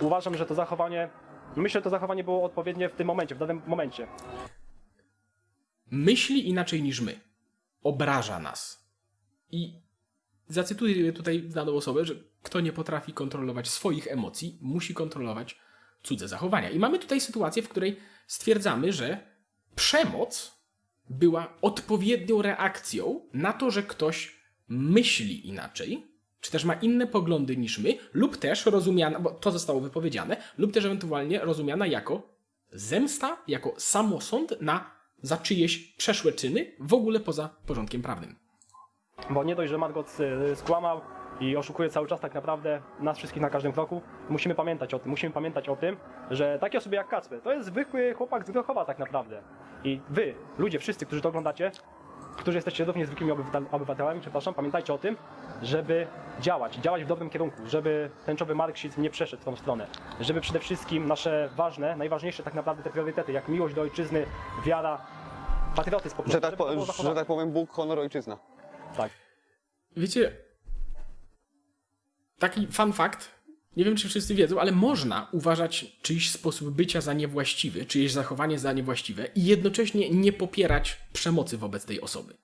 Uważam, 0.00 0.36
że 0.36 0.46
to 0.46 0.54
zachowanie, 0.54 1.08
myślę, 1.56 1.78
że 1.78 1.82
to 1.82 1.90
zachowanie 1.90 2.24
było 2.24 2.42
odpowiednie 2.42 2.88
w 2.88 2.94
tym 2.94 3.06
momencie, 3.06 3.34
w 3.34 3.38
danym 3.38 3.62
momencie. 3.66 4.06
Myśli 5.94 6.48
inaczej 6.48 6.82
niż 6.82 7.00
my. 7.00 7.20
Obraża 7.82 8.40
nas. 8.40 8.88
I 9.50 9.82
zacytuję 10.48 11.12
tutaj 11.12 11.42
daną 11.42 11.72
osobę, 11.72 12.04
że 12.04 12.14
kto 12.42 12.60
nie 12.60 12.72
potrafi 12.72 13.12
kontrolować 13.12 13.68
swoich 13.68 14.06
emocji, 14.06 14.58
musi 14.62 14.94
kontrolować 14.94 15.58
cudze 16.02 16.28
zachowania. 16.28 16.70
I 16.70 16.78
mamy 16.78 16.98
tutaj 16.98 17.20
sytuację, 17.20 17.62
w 17.62 17.68
której 17.68 17.96
stwierdzamy, 18.26 18.92
że 18.92 19.34
przemoc 19.74 20.54
była 21.10 21.58
odpowiednią 21.62 22.42
reakcją 22.42 23.28
na 23.32 23.52
to, 23.52 23.70
że 23.70 23.82
ktoś 23.82 24.44
myśli 24.68 25.48
inaczej, 25.48 26.06
czy 26.40 26.50
też 26.50 26.64
ma 26.64 26.74
inne 26.74 27.06
poglądy 27.06 27.56
niż 27.56 27.78
my, 27.78 27.98
lub 28.12 28.36
też 28.36 28.66
rozumiana, 28.66 29.20
bo 29.20 29.30
to 29.30 29.50
zostało 29.50 29.80
wypowiedziane, 29.80 30.36
lub 30.58 30.72
też 30.72 30.84
ewentualnie 30.84 31.38
rozumiana 31.38 31.86
jako 31.86 32.36
zemsta, 32.72 33.42
jako 33.48 33.74
samosąd 33.78 34.60
na 34.60 34.93
za 35.24 35.36
czyjeś 35.36 35.78
przeszłe 35.96 36.32
czyny, 36.32 36.72
w 36.80 36.94
ogóle 36.94 37.20
poza 37.20 37.50
porządkiem 37.66 38.02
prawnym. 38.02 38.36
Bo 39.30 39.44
nie 39.44 39.56
dość, 39.56 39.70
że 39.70 39.78
Margot 39.78 40.16
y, 40.52 40.56
skłamał 40.56 41.00
i 41.40 41.56
oszukuje 41.56 41.88
cały 41.88 42.06
czas 42.06 42.20
tak 42.20 42.34
naprawdę 42.34 42.82
nas 43.00 43.18
wszystkich 43.18 43.42
na 43.42 43.50
każdym 43.50 43.72
kroku, 43.72 44.02
musimy 44.28 44.54
pamiętać 44.54 44.94
o 44.94 44.98
tym, 44.98 45.10
musimy 45.10 45.32
pamiętać 45.32 45.68
o 45.68 45.76
tym, 45.76 45.96
że 46.30 46.58
takie 46.60 46.78
osoby 46.78 46.96
jak 46.96 47.08
Kacper, 47.08 47.40
to 47.40 47.52
jest 47.52 47.66
zwykły 47.66 48.14
chłopak 48.14 48.46
z 48.46 48.50
Grochowa 48.50 48.84
tak 48.84 48.98
naprawdę. 48.98 49.42
I 49.84 50.00
wy, 50.08 50.34
ludzie 50.58 50.78
wszyscy, 50.78 51.06
którzy 51.06 51.22
to 51.22 51.28
oglądacie, 51.28 51.70
którzy 52.36 52.58
jesteście 52.58 52.84
równie 52.84 53.06
zwykłymi 53.06 53.32
obywatel- 53.32 53.66
obywatelami, 53.72 54.20
przepraszam, 54.20 54.54
pamiętajcie 54.54 54.94
o 54.94 54.98
tym, 54.98 55.16
żeby 55.62 56.06
działać, 56.40 56.74
działać 56.76 57.04
w 57.04 57.06
dobrym 57.06 57.30
kierunku, 57.30 57.66
żeby 57.66 58.10
tęczowy 58.26 58.54
marksizm 58.54 59.02
nie 59.02 59.10
przeszedł 59.10 59.42
w 59.42 59.44
tą 59.44 59.56
stronę, 59.56 59.86
żeby 60.20 60.40
przede 60.40 60.58
wszystkim 60.60 61.06
nasze 61.06 61.50
ważne, 61.56 61.96
najważniejsze 61.96 62.42
tak 62.42 62.54
naprawdę 62.54 62.82
te 62.82 62.90
priorytety, 62.90 63.32
jak 63.32 63.48
miłość 63.48 63.74
do 63.74 63.82
ojczyzny, 63.82 64.26
wiara, 64.64 65.06
patriotyzm 65.76 66.16
po 66.16 66.22
prostu, 66.22 66.36
Że 66.36 66.40
tak, 66.40 66.56
po, 66.56 66.84
że 67.02 67.14
tak 67.14 67.26
powiem, 67.26 67.52
Bóg, 67.52 67.70
honor, 67.70 67.98
ojczyzna. 67.98 68.38
tak. 68.96 69.10
Wiecie, 69.96 70.36
taki 72.38 72.66
fun 72.66 72.92
fact, 72.92 73.33
nie 73.76 73.84
wiem 73.84 73.96
czy 73.96 74.08
wszyscy 74.08 74.34
wiedzą, 74.34 74.60
ale 74.60 74.72
można 74.72 75.28
uważać 75.32 75.86
czyjś 76.02 76.30
sposób 76.30 76.70
bycia 76.70 77.00
za 77.00 77.12
niewłaściwy, 77.12 77.84
czyjeś 77.84 78.12
zachowanie 78.12 78.58
za 78.58 78.72
niewłaściwe 78.72 79.26
i 79.34 79.44
jednocześnie 79.44 80.10
nie 80.10 80.32
popierać 80.32 80.98
przemocy 81.12 81.58
wobec 81.58 81.84
tej 81.84 82.00
osoby. 82.00 82.34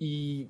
I 0.00 0.46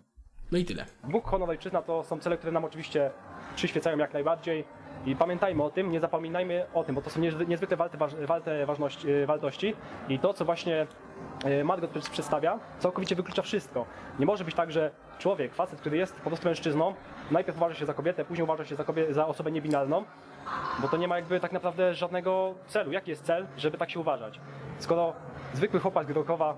no 0.53 0.59
i 0.59 0.65
tyle. 0.65 0.85
Bóg, 1.05 1.25
honor, 1.25 1.51
ojczyzna 1.51 1.83
to 1.83 2.05
są 2.05 2.19
cele, 2.21 2.37
które 2.37 2.53
nam 2.53 2.65
oczywiście 2.65 3.11
przyświecają 3.57 3.99
jak 3.99 4.13
najbardziej. 4.13 4.65
I 5.07 5.17
pamiętajmy 5.17 5.63
o 5.63 5.71
tym, 5.71 5.93
nie 5.93 6.01
zapominajmy 6.01 6.67
o 6.75 6.85
tym, 6.85 6.95
bo 6.95 7.03
to 7.03 7.11
są 7.11 7.21
niezwy- 7.21 7.49
niezwykle 7.49 7.77
warte, 7.77 8.63
e, 8.63 9.27
wartości. 9.27 9.75
I 10.09 10.19
to, 10.19 10.35
co 10.35 10.45
właśnie 10.45 10.87
e, 11.45 11.65
Margot 11.65 11.91
przedstawia, 12.11 12.61
całkowicie 12.79 13.15
wyklucza 13.15 13.43
wszystko. 13.43 13.87
Nie 14.19 14.27
może 14.27 14.45
być 14.45 14.55
tak, 14.55 14.73
że 14.73 14.91
człowiek, 15.19 15.55
facet, 15.55 15.81
który 15.81 15.97
jest 15.97 16.15
po 16.15 16.31
prostu 16.31 16.49
mężczyzną, 16.49 16.95
najpierw 17.31 17.57
uważa 17.57 17.75
się 17.75 17.87
za 17.87 17.95
kobietę, 17.95 18.25
później 18.25 18.45
uważa 18.45 18.65
się 18.65 18.77
za, 18.77 18.85
kobie, 18.85 19.15
za 19.15 19.27
osobę 19.27 19.53
niebinarną, 19.53 20.05
bo 20.83 20.89
to 20.89 20.97
nie 20.97 21.09
ma 21.09 21.17
jakby 21.17 21.41
tak 21.41 21.53
naprawdę 21.53 21.95
żadnego 21.95 22.55
celu. 22.67 22.93
Jaki 22.93 23.11
jest 23.11 23.25
cel, 23.25 23.47
żeby 23.57 23.79
tak 23.79 23.91
się 23.91 24.01
uważać? 24.01 24.41
Skoro 24.79 25.13
zwykły 25.55 25.81
chłopak 25.81 26.07
z 26.07 26.13
Grochowa 26.13 26.57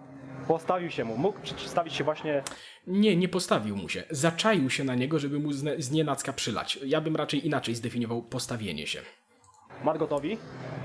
postawił 0.49 0.91
się 0.91 1.05
mu, 1.05 1.17
mógł 1.17 1.41
przedstawić 1.41 1.95
się 1.95 2.05
właśnie 2.05 2.43
Nie, 2.87 3.17
nie 3.17 3.29
postawił 3.29 3.77
mu 3.77 3.89
się. 3.89 4.05
Zaczaił 4.11 4.71
się 4.71 4.85
na 4.85 4.95
niego, 4.95 5.19
żeby 5.19 5.39
mu 5.39 5.53
z, 5.53 5.85
z 5.85 5.91
nienacka 5.91 6.33
przylać. 6.33 6.79
Ja 6.87 7.01
bym 7.01 7.17
raczej 7.17 7.47
inaczej 7.47 7.75
zdefiniował 7.75 8.23
postawienie 8.23 8.87
się. 8.87 9.01
Margotowi, 9.85 10.39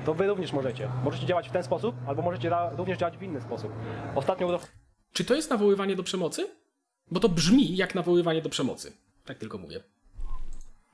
to 0.06 0.13
wy 0.13 0.27
również 0.27 0.54
możecie. 0.54 0.89
Możecie 1.04 1.25
działać 1.25 1.50
w 1.50 1.51
ten 1.51 1.63
sposób, 1.63 1.96
albo 2.08 2.22
możecie 2.22 2.51
również 2.77 2.98
działać 2.98 3.18
w 3.18 3.24
inny 3.24 3.42
sposób. 3.42 3.72
Ostatnio 4.15 4.60
Czy 5.13 5.25
to 5.25 5.36
jest 5.36 5.50
nawoływanie 5.50 5.96
do 5.96 6.04
przemocy? 6.04 6.48
Bo 7.12 7.20
to 7.20 7.30
brzmi 7.30 7.75
jak 7.75 7.96
nawoływanie 7.96 8.42
do 8.42 8.50
przemocy. 8.50 8.94
Tak 9.25 9.38
tylko 9.38 9.58
mówię. 9.58 9.84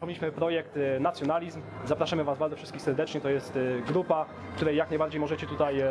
Mieliśmy 0.01 0.31
projekt 0.31 0.77
e, 0.77 0.99
Nacjonalizm. 0.99 1.61
Zapraszamy 1.85 2.23
Was 2.23 2.37
bardzo 2.37 2.55
wszystkich 2.55 2.81
serdecznie. 2.81 3.21
To 3.21 3.29
jest 3.29 3.55
e, 3.55 3.81
grupa, 3.81 4.25
w 4.51 4.55
której 4.55 4.77
jak 4.77 4.89
najbardziej 4.89 5.19
możecie 5.19 5.47
tutaj 5.47 5.79
e, 5.79 5.87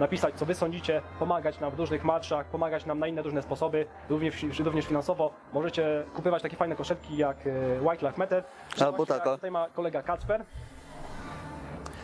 napisać, 0.00 0.34
co 0.34 0.46
Wy 0.46 0.54
sądzicie, 0.54 1.02
pomagać 1.18 1.60
nam 1.60 1.70
w 1.70 1.78
różnych 1.78 2.04
marszach, 2.04 2.46
pomagać 2.46 2.86
nam 2.86 2.98
na 2.98 3.06
inne 3.06 3.22
różne 3.22 3.42
sposoby, 3.42 3.86
również, 4.08 4.42
również 4.58 4.86
finansowo. 4.86 5.34
Możecie 5.52 6.04
kupować 6.14 6.42
takie 6.42 6.56
fajne 6.56 6.76
koszetki 6.76 7.16
jak 7.16 7.36
White 7.82 8.06
Life 8.06 8.18
Matter. 8.18 8.44
Albo 8.80 9.06
taka. 9.06 9.34
Tutaj 9.34 9.50
ma 9.50 9.68
kolega 9.68 10.02
Kacper. 10.02 10.44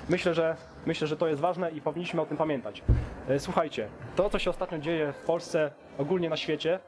Myślę, 0.09 0.35
że 0.35 0.56
myślę, 0.87 1.06
że 1.06 1.16
to 1.16 1.28
jest 1.28 1.40
ważne 1.40 1.71
i 1.71 1.80
powinniśmy 1.80 2.21
o 2.21 2.26
tym 2.26 2.37
pamiętać. 2.37 2.83
Słuchajcie, 3.38 3.88
to 4.16 4.30
co 4.30 4.38
się 4.38 4.50
ostatnio 4.50 4.78
dzieje 4.78 5.12
w 5.12 5.18
Polsce, 5.26 5.71
ogólnie 5.99 6.30
na 6.30 6.37
świecie, 6.37 6.80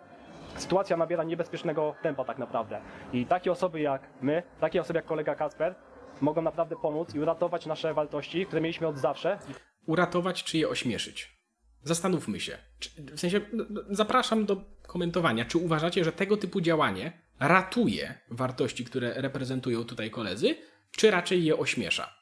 sytuacja 0.57 0.97
nabiera 0.97 1.25
niebezpiecznego 1.25 1.95
tempa 2.03 2.25
tak 2.25 2.39
naprawdę. 2.39 2.81
I 3.13 3.27
takie 3.27 3.53
osoby 3.53 3.81
jak 3.81 4.03
my, 4.23 4.43
takie 4.61 4.81
osoby 4.81 4.99
jak 4.99 5.07
kolega 5.07 5.35
Kacper 5.35 5.75
mogą 6.21 6.43
naprawdę 6.43 6.77
pomóc 6.77 7.15
i 7.15 7.21
uratować 7.21 7.67
nasze 7.67 7.95
wartości, 7.95 8.47
które 8.47 8.61
mieliśmy 8.61 8.87
od 8.87 8.99
zawsze. 8.99 9.39
Uratować 9.87 10.45
czy 10.45 10.59
je 10.59 10.69
ośmieszyć? 10.69 11.37
Zastanówmy 11.83 12.41
się. 12.41 12.59
W 12.99 13.21
sensie, 13.21 13.41
no, 13.53 13.65
no, 13.71 13.81
zapraszam 13.91 14.47
do 14.47 14.57
komentowania. 14.87 15.45
Czy 15.45 15.59
uważacie, 15.59 16.05
że 16.05 16.13
tego 16.13 16.37
typu 16.37 16.61
działanie 16.61 17.13
ratuje 17.41 18.15
wartości, 18.31 18.85
które 18.85 19.15
reprezentują 19.15 19.85
tutaj 19.85 20.11
koledzy, 20.11 20.57
czy 20.91 21.11
raczej 21.11 21.45
je 21.45 21.59
ośmiesza? 21.59 22.15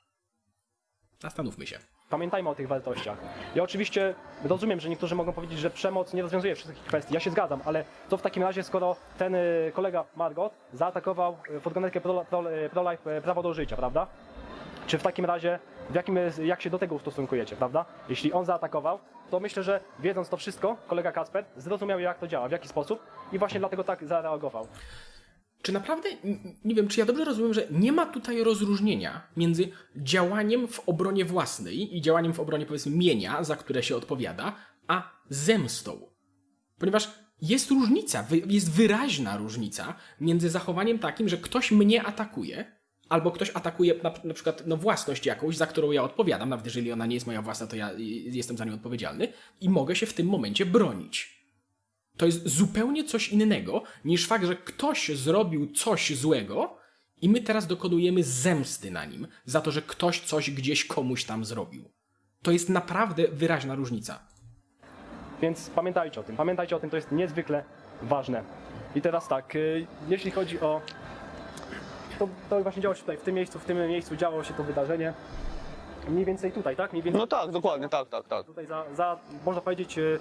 Zastanówmy 1.21 1.67
się. 1.67 1.79
Pamiętajmy 2.15 2.51
o 2.51 2.55
tych 2.55 2.69
wartościach. 2.69 3.19
Ja 3.55 3.63
oczywiście 3.63 4.15
rozumiem, 4.45 4.81
że 4.81 4.89
niektórzy 4.89 5.15
mogą 5.15 5.33
powiedzieć, 5.33 5.59
że 5.59 5.71
przemoc 5.71 6.13
nie 6.13 6.23
rozwiązuje 6.23 6.55
wszystkich 6.55 6.85
kwestii. 6.85 7.15
Ja 7.15 7.21
się 7.21 7.31
zgadzam, 7.31 7.61
ale 7.65 7.85
co 8.11 8.17
w 8.17 8.23
takim 8.23 8.43
razie, 8.43 8.63
skoro 8.63 8.97
ten 9.19 9.35
y, 9.35 9.73
kolega 9.75 10.05
Margot 10.17 10.53
zaatakował 10.73 11.37
y, 11.57 11.61
furgonetkę 11.61 12.01
pro, 12.01 12.25
pro, 12.25 12.53
y, 12.53 13.17
y, 13.19 13.23
prawo 13.23 13.43
do 13.43 13.55
życia, 13.55 13.77
prawda? 13.77 14.07
Czy 14.87 14.99
w 14.99 15.03
takim 15.03 15.25
razie, 15.25 15.59
w 15.91 15.95
jakim, 15.95 16.19
jak 16.43 16.63
się 16.63 16.71
do 16.71 16.79
tego 16.79 16.95
ustosunkujecie, 16.95 17.57
prawda? 17.57 17.85
Jeśli 18.09 18.33
on 18.33 18.45
zaatakował, 18.45 18.99
to 19.31 19.41
myślę, 19.41 19.63
że 19.63 19.81
wiedząc 19.99 20.29
to 20.29 20.37
wszystko, 20.37 20.77
kolega 20.87 21.13
Kacper 21.13 21.45
zrozumiał 21.57 22.01
jak 22.01 22.19
to 22.19 22.27
działa, 22.29 22.49
w 22.49 22.53
jaki 22.53 22.69
sposób 22.69 23.01
i 23.33 23.39
właśnie 23.39 23.61
dlatego 23.61 23.85
tak 23.85 24.05
zareagował. 24.05 24.67
Czy 25.65 25.73
naprawdę, 25.73 26.09
nie 26.65 26.75
wiem, 26.75 26.89
czy 26.89 27.01
ja 27.01 27.07
dobrze 27.07 27.25
rozumiem, 27.25 27.55
że 27.55 27.67
nie 27.71 27.93
ma 27.93 28.07
tutaj 28.07 28.45
rozróżnienia 28.45 29.29
między 29.37 29.69
działaniem 29.97 30.69
w 30.69 30.81
obronie 30.89 31.25
własnej 31.25 31.97
i 31.97 32.01
działaniem 32.01 32.33
w 32.33 32.41
obronie, 32.41 32.67
powiedzmy, 32.67 32.97
mienia, 32.97 33.45
za 33.45 33.57
które 33.57 33.83
się 33.83 33.97
odpowiada, 33.97 34.57
a 34.87 35.21
zemstą? 35.29 36.01
Ponieważ 36.79 37.11
jest 37.43 37.71
różnica, 37.71 38.27
jest 38.47 38.73
wyraźna 38.73 39.37
różnica 39.37 39.95
między 40.21 40.51
zachowaniem 40.51 40.99
takim, 40.99 41.29
że 41.29 41.37
ktoś 41.37 41.71
mnie 41.71 42.03
atakuje, 42.03 42.73
albo 43.09 43.31
ktoś 43.31 43.51
atakuje 43.55 43.95
na, 44.03 44.13
na 44.25 44.35
przykład 44.35 44.63
no, 44.67 44.77
własność 44.77 45.27
jakąś, 45.27 45.57
za 45.57 45.67
którą 45.67 45.91
ja 45.91 46.03
odpowiadam, 46.03 46.49
nawet 46.49 46.65
jeżeli 46.67 46.93
ona 46.93 47.07
nie 47.07 47.15
jest 47.15 47.27
moja 47.27 47.43
własna, 47.43 47.67
to 47.67 47.77
ja 47.77 47.91
jestem 47.99 48.57
za 48.57 48.65
nią 48.65 48.75
odpowiedzialny 48.75 49.29
i 49.61 49.69
mogę 49.69 49.97
się 49.97 50.07
w 50.07 50.15
tym 50.15 50.27
momencie 50.27 50.67
bronić. 50.67 51.34
To 52.17 52.27
jest 52.27 52.49
zupełnie 52.49 53.05
coś 53.05 53.29
innego 53.29 53.83
niż 54.05 54.27
fakt, 54.27 54.45
że 54.45 54.57
ktoś 54.57 55.09
zrobił 55.09 55.73
coś 55.73 56.17
złego 56.17 56.77
i 57.23 57.29
my 57.29 57.41
teraz 57.41 57.67
dokonujemy 57.67 58.23
zemsty 58.23 58.91
na 58.91 59.05
nim 59.05 59.27
za 59.45 59.61
to, 59.61 59.71
że 59.71 59.83
ktoś 59.83 60.21
coś 60.21 60.51
gdzieś 60.51 60.85
komuś 60.85 61.25
tam 61.25 61.45
zrobił. 61.45 61.91
To 62.43 62.51
jest 62.51 62.69
naprawdę 62.69 63.29
wyraźna 63.29 63.75
różnica. 63.75 64.19
Więc 65.43 65.71
pamiętajcie 65.71 66.21
o 66.21 66.23
tym, 66.23 66.37
pamiętajcie 66.37 66.77
o 66.77 66.81
tym, 66.81 66.91
to 66.91 66.97
jest 66.97 67.13
niezwykle 67.13 67.65
ważne. 68.03 68.45
I 68.95 69.03
teraz 69.03 69.29
tak, 69.29 69.57
y, 69.57 69.87
jeśli 70.09 70.31
chodzi 70.31 70.61
o. 70.61 70.81
To, 72.19 72.29
to 72.51 72.63
właśnie 72.63 72.83
działo 72.83 72.95
się 72.95 73.01
tutaj, 73.01 73.17
w 73.17 73.23
tym 73.23 73.35
miejscu, 73.35 73.59
w 73.59 73.65
tym 73.65 73.89
miejscu 73.89 74.17
działo 74.17 74.45
się 74.45 74.55
to 74.55 74.65
wydarzenie. 74.65 75.13
Mniej 76.09 76.25
więcej 76.25 76.53
tutaj, 76.53 76.77
tak? 76.77 76.93
Mniej 76.93 77.03
więcej 77.03 77.21
No 77.21 77.27
tak, 77.27 77.51
dokładnie, 77.51 77.89
tak, 77.89 78.09
tak, 78.09 78.29
tak. 78.29 78.47
tutaj 78.47 78.67
za, 78.67 78.85
za 78.95 79.19
można 79.45 79.63
powiedzieć, 79.63 79.99
y, 79.99 80.19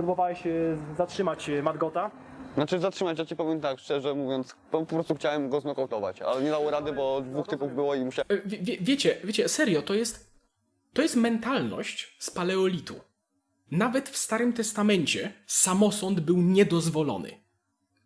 próbowałeś 0.00 0.46
y, 0.46 0.76
zatrzymać 0.96 1.48
y, 1.48 1.62
Margota. 1.62 2.10
Znaczy 2.54 2.78
zatrzymać, 2.78 3.18
ja 3.18 3.24
ci 3.24 3.36
powiem 3.36 3.60
tak, 3.60 3.78
szczerze 3.78 4.14
mówiąc, 4.14 4.56
po, 4.70 4.86
prostu 4.86 5.14
chciałem 5.14 5.50
go 5.50 5.60
znokautować, 5.60 6.22
ale 6.22 6.42
nie 6.42 6.50
dało 6.50 6.70
rady, 6.70 6.92
bo 6.92 7.20
dwóch 7.20 7.48
typów 7.48 7.74
było 7.74 7.94
i 7.94 8.04
musiałem... 8.04 8.26
E, 8.28 8.48
Wie, 8.48 8.58
wie, 8.58 8.76
wiecie, 8.80 9.16
wiecie, 9.24 9.48
serio, 9.48 9.82
to 9.82 9.94
jest, 9.94 10.30
to 10.92 11.02
jest 11.02 11.16
mentalność 11.16 12.16
z 12.18 12.30
paleolitu. 12.30 12.94
Nawet 13.70 14.08
w 14.08 14.16
Starym 14.16 14.52
Testamencie 14.52 15.32
samosąd 15.46 16.20
był 16.20 16.36
niedozwolony. 16.36 17.30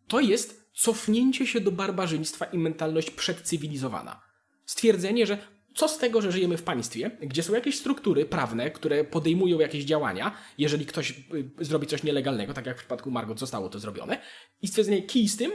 To 0.08 0.20
jest 0.20 0.70
cofnięcie 0.72 1.46
się 1.46 1.60
do 1.60 1.72
barbarzyństwa 1.72 2.44
i 2.44 2.58
mentalność 2.58 3.10
przedcywilizowana. 3.10 4.20
Stwierdzenie, 4.64 5.26
że 5.26 5.38
co 5.74 5.88
z 5.88 5.98
tego, 5.98 6.20
że 6.20 6.32
żyjemy 6.32 6.56
w 6.56 6.62
państwie, 6.62 7.10
gdzie 7.22 7.42
są 7.42 7.54
jakieś 7.54 7.78
struktury 7.78 8.24
prawne, 8.26 8.70
które 8.70 9.04
podejmują 9.04 9.58
jakieś 9.58 9.84
działania, 9.84 10.32
jeżeli 10.58 10.86
ktoś 10.86 11.10
y, 11.10 11.64
zrobi 11.64 11.86
coś 11.86 12.02
nielegalnego, 12.02 12.54
tak 12.54 12.66
jak 12.66 12.76
w 12.76 12.78
przypadku 12.78 13.10
Margot 13.10 13.38
zostało 13.40 13.68
to 13.68 13.78
zrobione, 13.78 14.18
i 14.62 14.68
stwierdzenie 14.68 15.02
kij 15.02 15.28
z 15.28 15.36
tym, 15.36 15.52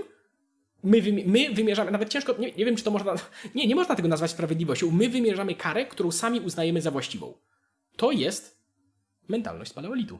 my, 0.84 1.02
my 1.26 1.54
wymierzamy, 1.54 1.92
nawet 1.92 2.10
ciężko, 2.10 2.36
nie, 2.40 2.52
nie 2.52 2.66
wiem 2.66 2.76
czy 2.76 2.84
to 2.84 2.92
można, 2.92 3.14
nie, 3.56 3.68
nie 3.68 3.76
można 3.76 3.96
tego 3.96 4.08
nazwać 4.08 4.32
sprawiedliwością, 4.32 4.92
my 4.92 5.10
wymierzamy 5.10 5.56
karę, 5.56 5.86
którą 5.86 6.12
sami 6.12 6.40
uznajemy 6.40 6.82
za 6.82 6.92
właściwą. 6.92 7.34
To 7.98 8.12
jest 8.12 8.60
mentalność 9.28 9.74
paleolitu. 9.74 10.20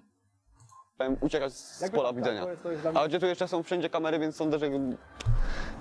uciekać 1.22 1.54
z 1.54 1.82
Jakby 1.82 1.98
pola 1.98 2.10
tak, 2.10 2.18
widzenia. 2.18 2.44
to 2.44 2.50
jest- 2.50 2.64
to 2.64 2.72
jest 2.72 2.86
A 2.86 3.08
gdzie 3.08 3.20
tu 3.20 3.26
jeszcze 3.26 3.48
są 3.48 3.64
wszędzie 3.64 3.90
kamery, 3.90 4.20
więc 4.20 4.36
sądzę, 4.36 4.60
że 4.60 4.70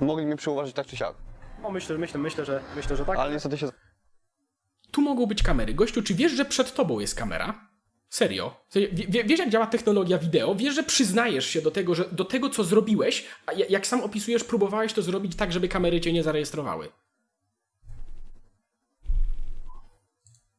mogli 0.01 0.27
mnie 0.27 0.37
przyuważyć 0.37 0.75
tak 0.77 0.87
czy 0.87 0.97
siak. 0.97 1.15
No 1.63 1.71
myślę, 1.71 1.99
myślę, 1.99 2.21
myślę, 2.21 2.45
że 2.45 2.61
myślę, 2.77 2.97
że 2.97 3.05
tak. 3.05 3.19
Ale 3.19 3.33
niestety 3.33 3.59
się 3.59 3.69
Tu 4.91 5.01
mogą 5.03 5.27
być 5.27 5.43
kamery. 5.43 5.75
Gościu, 5.75 6.03
czy 6.03 6.15
wiesz, 6.15 6.33
że 6.33 6.45
przed 6.45 6.75
tobą 6.75 7.01
jest 7.01 7.15
kamera? 7.15 7.69
Serio? 8.11 8.55
W 8.71 8.75
Wiesz, 9.25 9.39
jak 9.39 9.51
działa 9.51 9.67
technologia 9.67 10.19
wideo? 10.19 10.55
Wiesz, 10.55 10.75
że 10.75 10.83
przyznajesz 10.83 11.47
się 11.47 11.63
do 11.63 11.71
tego, 11.71 11.95
że 11.95 12.05
do 12.13 12.25
tego, 12.25 12.51
co 12.51 12.65
zrobiłeś, 12.65 13.25
a 13.47 13.53
ja- 13.53 13.67
jak 13.69 13.87
sam 13.87 14.01
opisujesz, 14.01 14.45
próbowałeś 14.45 14.93
to 14.93 15.03
zrobić 15.03 15.37
tak, 15.37 15.53
żeby 15.53 15.69
kamery 15.69 16.01
cię 16.01 16.13
nie 16.13 16.23
zarejestrowały. 16.23 16.89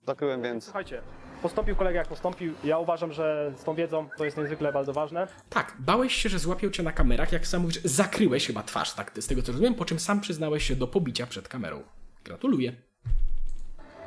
zakryłem, 0.07 0.41
więc... 0.43 0.63
Słuchajcie, 0.63 1.01
postąpił 1.41 1.75
kolega 1.75 1.99
jak 1.99 2.07
postąpił. 2.07 2.53
Ja 2.63 2.77
uważam, 2.77 3.13
że 3.13 3.53
z 3.57 3.63
tą 3.63 3.75
wiedzą 3.75 4.09
to 4.17 4.25
jest 4.25 4.37
niezwykle 4.37 4.73
bardzo 4.73 4.93
ważne. 4.93 5.27
Tak, 5.49 5.75
bałeś 5.79 6.13
się, 6.15 6.29
że 6.29 6.39
złapią 6.39 6.69
cię 6.69 6.83
na 6.83 6.91
kamerach, 6.91 7.31
jak 7.31 7.47
sam 7.47 7.61
mówisz, 7.61 7.79
zakryłeś 7.83 8.47
chyba 8.47 8.63
twarz, 8.63 8.93
tak, 8.93 9.11
z 9.19 9.27
tego 9.27 9.41
co 9.41 9.51
rozumiem, 9.51 9.75
po 9.75 9.85
czym 9.85 9.99
sam 9.99 10.21
przyznałeś 10.21 10.63
się 10.63 10.75
do 10.75 10.87
pobicia 10.87 11.27
przed 11.27 11.47
kamerą. 11.47 11.83
Gratuluję. 12.23 12.88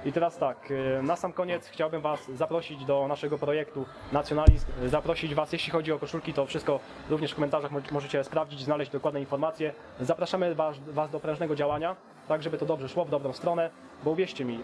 I 0.04 0.12
teraz 0.12 0.38
tak, 0.38 0.70
y, 0.70 1.02
na 1.02 1.16
sam 1.16 1.32
koniec 1.32 1.66
chciałbym 1.68 2.00
Was 2.00 2.30
zaprosić 2.30 2.84
do 2.84 3.08
naszego 3.08 3.38
projektu 3.38 3.84
Nacjonalizm. 4.12 4.66
Zaprosić 4.86 5.34
Was, 5.34 5.52
jeśli 5.52 5.72
chodzi 5.72 5.92
o 5.92 5.98
koszulki, 5.98 6.34
to 6.34 6.46
wszystko 6.46 6.80
również 7.10 7.32
w 7.32 7.34
komentarzach 7.34 7.70
mo- 7.70 7.80
możecie 7.92 8.24
sprawdzić, 8.24 8.60
znaleźć 8.60 8.90
dokładne 8.90 9.20
informacje. 9.20 9.72
Zapraszamy 10.00 10.54
Was, 10.54 10.76
was 10.78 11.10
do 11.10 11.20
prężnego 11.20 11.54
działania, 11.54 11.96
tak 12.28 12.42
żeby 12.42 12.58
to 12.58 12.66
dobrze 12.66 12.88
szło 12.88 13.04
w 13.04 13.10
dobrą 13.10 13.32
stronę, 13.32 13.70
bo 14.04 14.10
uwierzcie 14.10 14.44
mi, 14.44 14.54
y, 14.54 14.60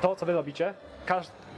to 0.00 0.16
co 0.16 0.26
Wy 0.26 0.32
robicie, 0.32 0.74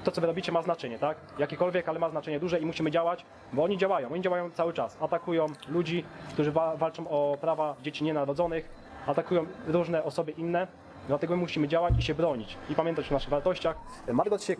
to 0.05 0.11
co 0.11 0.21
Wy 0.21 0.27
robicie 0.27 0.53
ma 0.53 0.63
znaczenie, 0.63 0.99
tak? 0.99 1.17
Jakiekolwiek, 1.39 1.89
ale 1.89 1.99
ma 1.99 2.11
znaczenie 2.11 2.41
duże 2.41 2.59
i 2.61 2.67
musimy 2.67 2.91
działać, 2.91 3.25
bo 3.53 3.65
oni 3.65 3.79
działają, 3.79 4.13
oni 4.13 4.23
działają 4.23 4.51
cały 4.51 4.73
czas. 4.73 4.97
Atakują 5.01 5.47
ludzi, 5.69 6.05
którzy 6.33 6.53
wa- 6.53 6.77
walczą 6.77 7.09
o 7.09 7.37
prawa 7.41 7.75
dzieci 7.83 8.05
nienarodzonych, 8.05 8.69
atakują 9.07 9.47
różne 9.67 10.05
osoby 10.05 10.33
inne, 10.33 10.67
Dlatego 11.09 11.37
my 11.37 11.43
musimy 11.43 11.69
działać 11.69 11.95
i 11.99 12.03
się 12.03 12.15
bronić. 12.15 12.57
I 12.71 12.75
pamiętać 12.75 13.11
o 13.11 13.15
naszych 13.15 13.31
wartościach. 13.31 13.77
Margot 14.13 14.45
się 14.45 14.57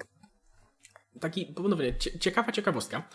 Taki, 1.21 1.47
ponownie, 1.47 1.95
cie- 1.99 2.19
ciekawa 2.19 2.53
ciekawostka. 2.53 3.09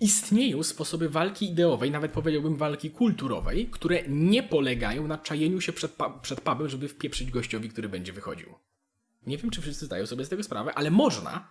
Istnieją 0.00 0.62
sposoby 0.62 1.08
walki 1.08 1.50
ideowej, 1.50 1.90
nawet 1.90 2.12
powiedziałbym 2.12 2.56
walki 2.56 2.90
kulturowej, 2.90 3.66
które 3.70 4.02
nie 4.08 4.42
polegają 4.42 5.06
na 5.06 5.18
czajeniu 5.18 5.60
się 5.60 5.72
przed, 5.72 5.92
pa- 5.92 6.10
przed 6.10 6.40
pubem, 6.40 6.68
żeby 6.68 6.88
wpieprzyć 6.88 7.30
gościowi, 7.30 7.68
który 7.68 7.88
będzie 7.88 8.12
wychodził. 8.12 8.54
Nie 9.26 9.38
wiem, 9.38 9.50
czy 9.50 9.62
wszyscy 9.62 9.86
zdają 9.86 10.06
sobie 10.06 10.24
z 10.24 10.28
tego 10.28 10.42
sprawę, 10.42 10.74
ale 10.74 10.90
można 10.90 11.50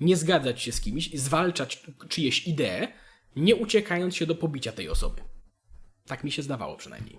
nie 0.00 0.16
zgadzać 0.16 0.62
się 0.62 0.72
z 0.72 0.80
kimś 0.80 1.08
i 1.08 1.18
zwalczać 1.18 1.86
czyjeś 2.08 2.46
idee, 2.48 2.88
nie 3.36 3.56
uciekając 3.56 4.16
się 4.16 4.26
do 4.26 4.34
pobicia 4.34 4.72
tej 4.72 4.88
osoby. 4.88 5.22
Tak 6.06 6.24
mi 6.24 6.32
się 6.32 6.42
zdawało 6.42 6.76
przynajmniej. 6.76 7.18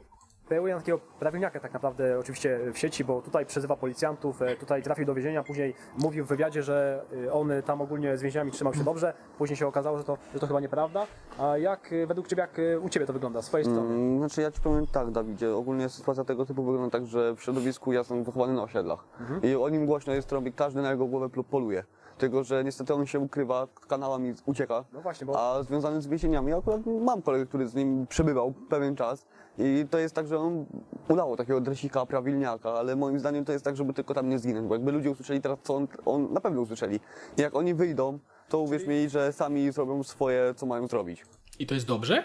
Na 0.49 0.77
takiego 0.77 0.99
prawilniaka 1.19 1.59
tak 1.59 1.73
naprawdę 1.73 2.19
oczywiście 2.19 2.59
w 2.73 2.77
sieci, 2.77 3.05
bo 3.05 3.21
tutaj 3.21 3.45
przezywa 3.45 3.75
policjantów, 3.75 4.41
e, 4.41 4.55
tutaj 4.55 4.83
trafił 4.83 5.05
do 5.05 5.13
więzienia, 5.13 5.43
później 5.43 5.73
mówił 5.97 6.25
w 6.25 6.27
wywiadzie, 6.27 6.63
że 6.63 7.05
e, 7.25 7.33
on 7.33 7.51
tam 7.65 7.81
ogólnie 7.81 8.17
z 8.17 8.21
więźniami 8.21 8.51
trzymał 8.51 8.73
się 8.73 8.83
dobrze, 8.83 9.13
później 9.37 9.57
się 9.57 9.67
okazało, 9.67 9.97
że 9.97 10.03
to, 10.03 10.17
że 10.33 10.39
to 10.39 10.47
chyba 10.47 10.59
nieprawda. 10.59 11.07
A 11.39 11.57
jak 11.57 11.93
e, 11.93 12.07
według 12.07 12.27
Ciebie, 12.27 12.41
jak 12.41 12.83
u 12.83 12.89
Ciebie 12.89 13.05
to 13.05 13.13
wygląda 13.13 13.41
z 13.41 13.45
Twojej 13.45 13.65
strony? 13.65 13.93
Mm, 13.93 14.17
Znaczy 14.17 14.41
ja 14.41 14.51
ci 14.51 14.61
powiem 14.61 14.87
tak, 14.87 15.11
Dawidzie, 15.11 15.55
ogólnie 15.55 15.89
sytuacja 15.89 16.23
tego 16.23 16.45
typu 16.45 16.63
wygląda 16.63 16.89
tak, 16.99 17.05
że 17.05 17.35
w 17.35 17.41
środowisku 17.41 17.93
ja 17.93 17.99
jestem 17.99 18.23
wychowany 18.23 18.53
na 18.53 18.63
osiedlach 18.63 19.05
i 19.43 19.55
o 19.55 19.69
nim 19.69 19.85
głośno 19.85 20.13
jest 20.13 20.31
robi, 20.31 20.53
każdy 20.53 20.81
na 20.81 20.91
jego 20.91 21.05
głowę 21.05 21.29
poluje. 21.51 21.83
Tylko, 22.17 22.43
że 22.43 22.63
niestety 22.63 22.93
on 22.93 23.05
się 23.05 23.19
ukrywa, 23.19 23.67
kanałami 23.88 24.34
ucieka, 24.45 24.86
No 24.93 25.01
właśnie, 25.01 25.27
bo 25.27 25.39
a 25.57 25.63
związany 25.63 26.01
z 26.01 26.07
więzieniami, 26.07 26.50
ja 26.51 26.57
akurat 26.57 26.81
mam 26.86 27.22
kolegę, 27.22 27.45
który 27.45 27.67
z 27.67 27.75
nim 27.75 28.07
przebywał 28.07 28.53
pewien 28.69 28.95
czas 28.95 29.25
i 29.57 29.86
to 29.89 29.98
jest 29.98 30.15
tak, 30.15 30.27
że 30.27 30.39
on 30.39 30.65
udało 31.10 31.36
takiego 31.38 31.62
dresika, 31.62 32.05
prawilniaka, 32.05 32.74
ale 32.74 32.95
moim 32.95 33.19
zdaniem 33.19 33.45
to 33.45 33.51
jest 33.51 33.65
tak, 33.65 33.75
żeby 33.75 33.93
tylko 33.93 34.13
tam 34.13 34.29
nie 34.29 34.39
zginąć, 34.39 34.67
bo 34.67 34.75
jakby 34.75 34.91
ludzie 34.91 35.12
usłyszeli 35.12 35.41
teraz, 35.41 35.60
co 35.63 35.75
on, 35.75 35.88
on 36.05 36.34
na 36.34 36.41
pewno 36.41 36.62
usłyszeli. 36.62 37.00
I 37.38 37.41
jak 37.41 37.55
oni 37.55 37.74
wyjdą, 37.74 38.19
to 38.50 38.60
uwierz 38.60 38.88
mi, 38.88 39.10
że 39.10 39.34
sami 39.34 39.72
zrobią 39.72 40.03
swoje, 40.03 40.53
co 40.55 40.65
mają 40.65 40.88
zrobić. 40.88 41.25
I 41.60 41.65
to 41.67 41.75
jest 41.75 41.88
dobrze? 41.88 42.24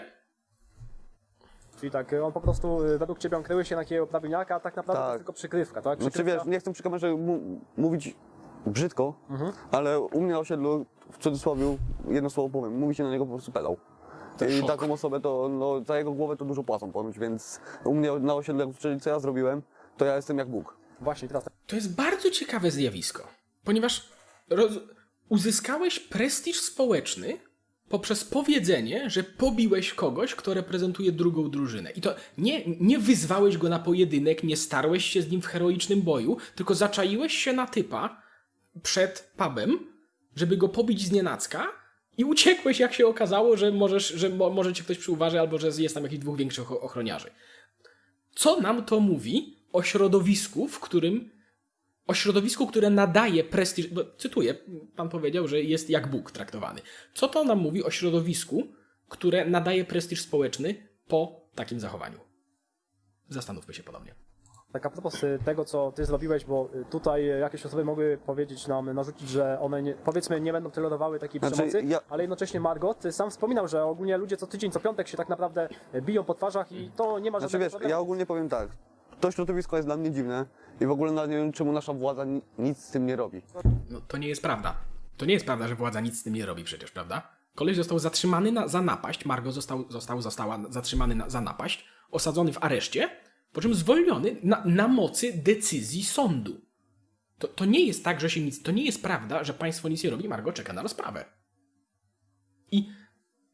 Czyli 1.79 1.91
tak, 1.91 2.15
on 2.23 2.31
po 2.31 2.41
prostu 2.41 2.83
y, 2.85 2.97
według 2.97 3.19
Ciebie 3.19 3.37
on 3.37 3.43
kryły 3.43 3.65
się 3.65 3.75
na 3.75 3.81
takiego 3.81 4.07
prawilniaka, 4.07 4.55
a 4.55 4.59
tak 4.59 4.75
naprawdę 4.75 5.01
to 5.01 5.05
Tak. 5.05 5.13
jest 5.13 5.19
tylko 5.19 5.33
przykrywka, 5.33 5.81
tak? 5.81 6.01
Znaczy 6.01 6.17
Przykrywka- 6.19 6.25
wiesz, 6.25 6.45
nie 6.45 6.59
chcę 6.59 6.73
przy 6.73 6.83
kamerze 6.83 7.17
mówić 7.77 8.15
brzydko, 8.65 9.13
Mhm. 9.29 9.51
ale 9.71 9.99
u 9.99 10.21
mnie 10.21 10.31
na 10.31 10.39
osiedlu, 10.39 10.85
w 11.11 11.17
cudzysłowie, 11.17 11.77
jedno 12.09 12.29
słowo 12.29 12.49
powiem, 12.49 12.79
mówi 12.79 12.95
się 12.95 13.03
na 13.03 13.11
niego 13.11 13.25
po 13.25 13.31
prostu 13.31 13.51
pedał. 13.51 13.77
I 14.49 14.59
szok. 14.59 14.67
taką 14.67 14.93
osobę 14.93 15.19
to, 15.19 15.49
no, 15.49 15.83
za 15.83 15.97
jego 15.97 16.11
głowę 16.11 16.37
to 16.37 16.45
dużo 16.45 16.63
płacą 16.63 16.91
ponoć, 16.91 17.19
więc 17.19 17.59
u 17.85 17.93
mnie 17.93 18.11
na 18.19 18.33
osiedlu, 18.35 18.69
usłyszeli 18.69 18.99
co 18.99 19.09
ja 19.09 19.19
zrobiłem, 19.19 19.61
to 19.97 20.05
ja 20.05 20.15
jestem 20.15 20.37
jak 20.37 20.49
Bóg. 20.49 20.77
Właśnie, 21.01 21.27
teraz 21.27 21.43
tak. 21.43 21.53
To 21.67 21.75
jest 21.75 21.95
bardzo 21.95 22.31
ciekawe 22.31 22.71
zjawisko, 22.71 23.23
ponieważ 23.63 24.09
roz... 24.49 24.71
uzyskałeś 25.29 25.99
prestiż 25.99 26.59
społeczny 26.61 27.37
poprzez 27.89 28.25
powiedzenie, 28.25 29.09
że 29.09 29.23
pobiłeś 29.23 29.93
kogoś, 29.93 30.35
kto 30.35 30.53
reprezentuje 30.53 31.11
drugą 31.11 31.49
drużynę. 31.49 31.91
I 31.91 32.01
to 32.01 32.15
nie, 32.37 32.63
nie 32.79 32.99
wyzwałeś 32.99 33.57
go 33.57 33.69
na 33.69 33.79
pojedynek, 33.79 34.43
nie 34.43 34.57
starłeś 34.57 35.05
się 35.05 35.21
z 35.21 35.31
nim 35.31 35.41
w 35.41 35.45
heroicznym 35.45 36.01
boju, 36.01 36.37
tylko 36.55 36.75
zaczaiłeś 36.75 37.33
się 37.33 37.53
na 37.53 37.67
typa 37.67 38.21
przed 38.83 39.31
pubem, 39.37 39.79
żeby 40.35 40.57
go 40.57 40.69
pobić 40.69 41.07
z 41.07 41.11
nienacka 41.11 41.67
i 42.17 42.23
uciekłeś, 42.23 42.79
jak 42.79 42.93
się 42.93 43.07
okazało, 43.07 43.57
że, 43.57 43.71
możesz, 43.71 44.07
że 44.07 44.29
mo, 44.29 44.49
może 44.49 44.73
cię 44.73 44.83
ktoś 44.83 44.97
przyuważy 44.97 45.39
albo 45.39 45.57
że 45.57 45.67
jest 45.77 45.95
tam 45.95 46.03
jakichś 46.03 46.21
dwóch 46.21 46.37
większych 46.37 46.71
ochroniarzy. 46.71 47.31
Co 48.35 48.61
nam 48.61 48.85
to 48.85 48.99
mówi 48.99 49.57
o 49.73 49.83
środowisku, 49.83 50.67
w 50.67 50.79
którym 50.79 51.29
o 52.07 52.13
środowisku, 52.13 52.67
które 52.67 52.89
nadaje 52.89 53.43
prestiż, 53.43 53.87
bo 53.87 54.05
cytuję, 54.17 54.55
pan 54.95 55.09
powiedział, 55.09 55.47
że 55.47 55.61
jest 55.61 55.89
jak 55.89 56.07
Bóg 56.07 56.31
traktowany. 56.31 56.81
Co 57.13 57.27
to 57.27 57.43
nam 57.43 57.59
mówi 57.59 57.83
o 57.83 57.91
środowisku, 57.91 58.67
które 59.09 59.45
nadaje 59.45 59.85
prestiż 59.85 60.21
społeczny 60.21 60.87
po 61.07 61.49
takim 61.55 61.79
zachowaniu? 61.79 62.19
Zastanówmy 63.29 63.73
się 63.73 63.83
ponownie. 63.83 64.15
Tak 64.71 64.85
a 64.85 64.89
propos 64.89 65.23
y, 65.23 65.39
tego, 65.45 65.65
co 65.65 65.91
ty 65.91 66.05
zrobiłeś, 66.05 66.45
bo 66.45 66.69
y, 66.75 66.85
tutaj 66.85 67.31
y, 67.31 67.39
jakieś 67.39 67.65
osoby 67.65 67.85
mogły 67.85 68.17
powiedzieć 68.25 68.67
nam, 68.67 68.93
narzucić, 68.93 69.29
że 69.29 69.57
one 69.61 69.81
nie, 69.83 69.93
powiedzmy 69.93 70.41
nie 70.41 70.51
będą 70.53 70.71
tolerowały 70.71 71.19
takiej 71.19 71.39
Znaczy, 71.39 71.53
przemocy, 71.55 71.81
ja- 71.85 71.99
ale 72.09 72.23
jednocześnie 72.23 72.59
Margot 72.59 72.99
ty 72.99 73.11
sam 73.11 73.31
wspominał, 73.31 73.67
że 73.67 73.85
ogólnie 73.85 74.17
ludzie 74.17 74.37
co 74.37 74.47
tydzień, 74.47 74.71
co 74.71 74.79
piątek 74.79 75.07
się 75.07 75.17
tak 75.17 75.29
naprawdę 75.29 75.69
biją 76.01 76.23
po 76.23 76.33
twarzach 76.33 76.71
i 76.71 76.91
to 76.95 77.19
nie 77.19 77.31
ma 77.31 77.39
Znaczy 77.39 77.51
żadnego 77.51 77.65
wiesz, 77.65 77.71
problemu. 77.71 77.89
ja 77.91 77.99
ogólnie 77.99 78.25
powiem 78.25 78.49
tak, 78.49 78.67
to 79.19 79.31
środowisko 79.31 79.75
jest 79.75 79.87
dla 79.87 79.97
mnie 79.97 80.11
dziwne 80.11 80.45
i 80.81 80.85
w 80.85 80.91
ogóle 80.91 81.27
nie 81.27 81.37
wiem, 81.37 81.51
czemu 81.51 81.71
nasza 81.71 81.93
władza 81.93 82.25
ni- 82.25 82.41
nic 82.59 82.77
z 82.85 82.91
tym 82.91 83.05
nie 83.05 83.15
robi. 83.15 83.41
No 83.89 84.01
to 84.07 84.17
nie 84.17 84.27
jest 84.27 84.41
prawda. 84.41 84.75
To 85.17 85.25
nie 85.25 85.33
jest 85.33 85.45
prawda, 85.45 85.67
że 85.67 85.75
władza 85.75 86.01
nic 86.01 86.19
z 86.19 86.23
tym 86.23 86.33
nie 86.33 86.45
robi 86.45 86.63
przecież, 86.63 86.91
prawda? 86.91 87.21
Koleś 87.55 87.75
został 87.77 87.99
zatrzymany 87.99 88.51
na, 88.51 88.67
za 88.67 88.81
napaść, 88.81 89.25
Margo 89.25 89.51
został, 89.51 89.83
został, 89.89 90.21
została 90.21 90.59
zatrzymany 90.69 91.15
na, 91.15 91.29
za 91.29 91.41
napaść, 91.41 91.85
osadzony 92.11 92.53
w 92.53 92.63
areszcie, 92.63 93.09
po 93.51 93.61
czym 93.61 93.75
zwolniony 93.75 94.35
na, 94.43 94.63
na 94.65 94.87
mocy 94.87 95.33
decyzji 95.33 96.03
sądu. 96.03 96.61
To, 97.39 97.47
to 97.47 97.65
nie 97.65 97.85
jest 97.85 98.03
tak, 98.03 98.21
że 98.21 98.29
się 98.29 98.41
nic. 98.41 98.63
To 98.63 98.71
nie 98.71 98.85
jest 98.85 99.01
prawda, 99.01 99.43
że 99.43 99.53
państwo 99.53 99.89
nic 99.89 100.03
nie 100.03 100.09
robi, 100.09 100.29
Margo 100.29 100.53
czeka 100.53 100.73
na 100.73 100.81
rozprawę. 100.81 101.25
I 102.71 102.89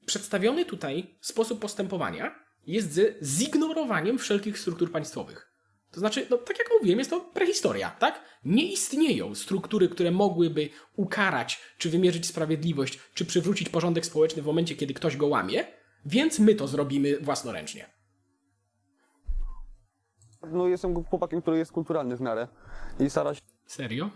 przedstawiony 0.06 0.66
tutaj 0.66 1.18
sposób 1.22 1.60
postępowania 1.60 2.36
jest 2.68 2.94
ze 2.94 3.04
zignorowaniem 3.22 4.18
wszelkich 4.18 4.60
struktur 4.60 4.92
państwowych. 4.92 5.52
To 5.92 6.00
znaczy, 6.00 6.28
no 6.30 6.38
tak 6.38 6.60
jak 6.60 6.68
mówiłem, 6.80 7.00
jest 7.00 7.12
to 7.12 7.22
prehistoria, 7.22 7.90
tak? 7.90 8.22
Nie 8.46 8.72
istnieją 8.72 9.36
struktury, 9.36 9.90
które 9.90 10.12
mogłyby 10.12 10.70
ukarać, 10.96 11.62
czy 11.78 11.90
wymierzyć 11.90 12.26
sprawiedliwość, 12.26 13.00
czy 13.14 13.26
przywrócić 13.26 13.70
porządek 13.70 14.06
społeczny 14.06 14.42
w 14.42 14.46
momencie, 14.46 14.76
kiedy 14.76 14.94
ktoś 14.94 15.18
go 15.18 15.28
łamie, 15.28 15.68
więc 16.06 16.40
my 16.40 16.56
to 16.56 16.68
zrobimy 16.68 17.20
własnoręcznie. 17.20 17.97
No 20.44 20.68
jestem 20.68 21.04
chłopakiem, 21.04 21.42
który 21.42 21.58
jest 21.58 21.72
kulturalny 21.72 22.18
w 22.18 22.22
miarę 22.22 22.48
i 23.00 23.10
stara 23.10 23.34
się 23.34 23.42
Serio? 23.66 24.10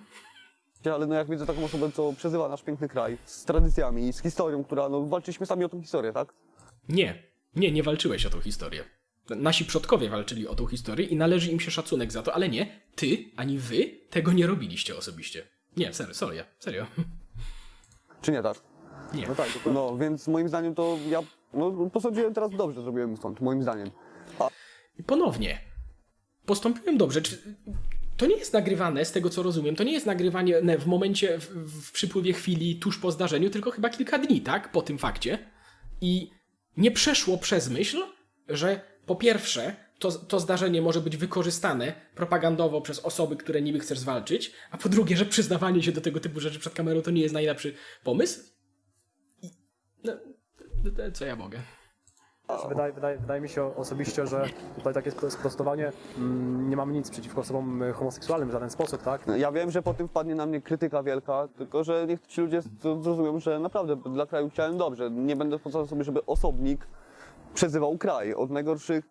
ale 0.93 1.07
no 1.07 1.15
jak 1.15 1.29
widzę 1.29 1.45
taką 1.45 1.63
osobę, 1.63 1.91
co 1.91 2.13
przezywa 2.13 2.49
nasz 2.49 2.63
piękny 2.63 2.89
kraj 2.89 3.17
z 3.25 3.45
tradycjami, 3.45 4.13
z 4.13 4.21
historią, 4.21 4.63
która, 4.63 4.89
no 4.89 5.05
walczyliśmy 5.05 5.45
sami 5.45 5.65
o 5.65 5.69
tą 5.69 5.81
historię, 5.81 6.13
tak? 6.13 6.33
Nie. 6.89 7.23
Nie, 7.55 7.71
nie 7.71 7.83
walczyłeś 7.83 8.25
o 8.25 8.29
tą 8.29 8.41
historię. 8.41 8.83
Nasi 9.29 9.65
przodkowie 9.65 10.09
walczyli 10.09 10.47
o 10.47 10.55
tą 10.55 10.67
historię 10.67 11.07
i 11.07 11.15
należy 11.15 11.51
im 11.51 11.59
się 11.59 11.71
szacunek 11.71 12.11
za 12.11 12.23
to, 12.23 12.33
ale 12.33 12.49
nie, 12.49 12.81
ty 12.95 13.25
ani 13.37 13.57
wy 13.57 13.99
tego 14.09 14.31
nie 14.31 14.47
robiliście 14.47 14.97
osobiście. 14.97 15.47
Nie, 15.77 15.93
serio, 15.93 16.13
serio, 16.13 16.43
serio. 16.59 16.85
Czy 18.21 18.31
nie 18.31 18.41
tak? 18.41 18.57
Nie. 19.13 19.27
No 19.27 19.35
tak. 19.35 19.47
No, 19.73 19.97
więc 19.97 20.27
moim 20.27 20.49
zdaniem 20.49 20.75
to 20.75 20.97
ja, 21.09 21.19
no 21.53 21.89
posądziłem 21.93 22.33
teraz 22.33 22.51
dobrze 22.51 22.81
zrobiłem 22.81 23.17
stąd, 23.17 23.41
moim 23.41 23.63
zdaniem. 23.63 23.91
I 24.99 25.03
ponownie. 25.03 25.70
Postąpiłem 26.51 26.97
dobrze. 26.97 27.21
Czy... 27.21 27.37
To 28.17 28.25
nie 28.25 28.35
jest 28.35 28.53
nagrywane, 28.53 29.05
z 29.05 29.11
tego 29.11 29.29
co 29.29 29.43
rozumiem, 29.43 29.75
to 29.75 29.83
nie 29.83 29.91
jest 29.91 30.05
nagrywanie 30.05 30.61
w 30.79 30.85
momencie, 30.85 31.39
w, 31.39 31.45
w 31.87 31.91
przypływie 31.91 32.33
chwili 32.33 32.75
tuż 32.75 32.97
po 32.97 33.11
zdarzeniu, 33.11 33.49
tylko 33.49 33.71
chyba 33.71 33.89
kilka 33.89 34.17
dni, 34.17 34.41
tak? 34.41 34.71
Po 34.71 34.81
tym 34.81 34.97
fakcie. 34.97 35.39
I 36.01 36.29
nie 36.77 36.91
przeszło 36.91 37.37
przez 37.37 37.69
myśl, 37.69 37.97
że 38.47 38.81
po 39.05 39.15
pierwsze, 39.15 39.75
to, 39.99 40.11
to 40.11 40.39
zdarzenie 40.39 40.81
może 40.81 41.01
być 41.01 41.17
wykorzystane 41.17 41.93
propagandowo 42.15 42.81
przez 42.81 42.99
osoby, 42.99 43.35
które 43.35 43.61
niby 43.61 43.79
chcesz 43.79 43.99
zwalczyć, 43.99 44.51
a 44.71 44.77
po 44.77 44.89
drugie, 44.89 45.17
że 45.17 45.25
przyznawanie 45.25 45.83
się 45.83 45.91
do 45.91 46.01
tego 46.01 46.19
typu 46.19 46.39
rzeczy 46.39 46.59
przed 46.59 46.73
kamerą 46.73 47.01
to 47.01 47.11
nie 47.11 47.21
jest 47.21 47.33
najlepszy 47.33 47.73
pomysł. 48.03 48.39
I, 49.41 49.49
no, 50.03 50.13
co 51.13 51.25
ja 51.25 51.35
mogę? 51.35 51.61
Wydaje, 52.69 52.93
wydaje, 52.93 53.17
wydaje 53.17 53.41
mi 53.41 53.49
się 53.49 53.75
osobiście, 53.75 54.27
że 54.27 54.45
tutaj 54.75 54.93
takie 54.93 55.11
spro- 55.11 55.29
sprostowanie, 55.29 55.91
mm, 56.17 56.69
nie 56.69 56.77
mamy 56.77 56.93
nic 56.93 57.09
przeciwko 57.09 57.41
osobom 57.41 57.83
y, 57.83 57.93
homoseksualnym 57.93 58.49
w 58.49 58.51
żaden 58.51 58.69
sposób, 58.69 59.03
tak? 59.03 59.21
Ja 59.37 59.51
wiem, 59.51 59.71
że 59.71 59.81
po 59.81 59.93
tym 59.93 60.07
wpadnie 60.07 60.35
na 60.35 60.45
mnie 60.45 60.61
krytyka 60.61 61.03
wielka, 61.03 61.47
tylko 61.57 61.83
że 61.83 62.05
niech 62.07 62.27
ci 62.27 62.41
ludzie 62.41 62.61
z- 62.61 62.69
zrozumieją, 62.81 63.39
że 63.39 63.59
naprawdę 63.59 63.95
dla 63.95 64.25
kraju 64.25 64.49
chciałem 64.49 64.77
dobrze. 64.77 65.11
Nie 65.11 65.35
będę 65.35 65.59
pozwalał 65.59 65.87
sobie, 65.87 66.03
żeby 66.03 66.25
osobnik 66.25 66.87
przezywał 67.53 67.97
kraj 67.97 68.33
od 68.33 68.49
najgorszych 68.49 69.05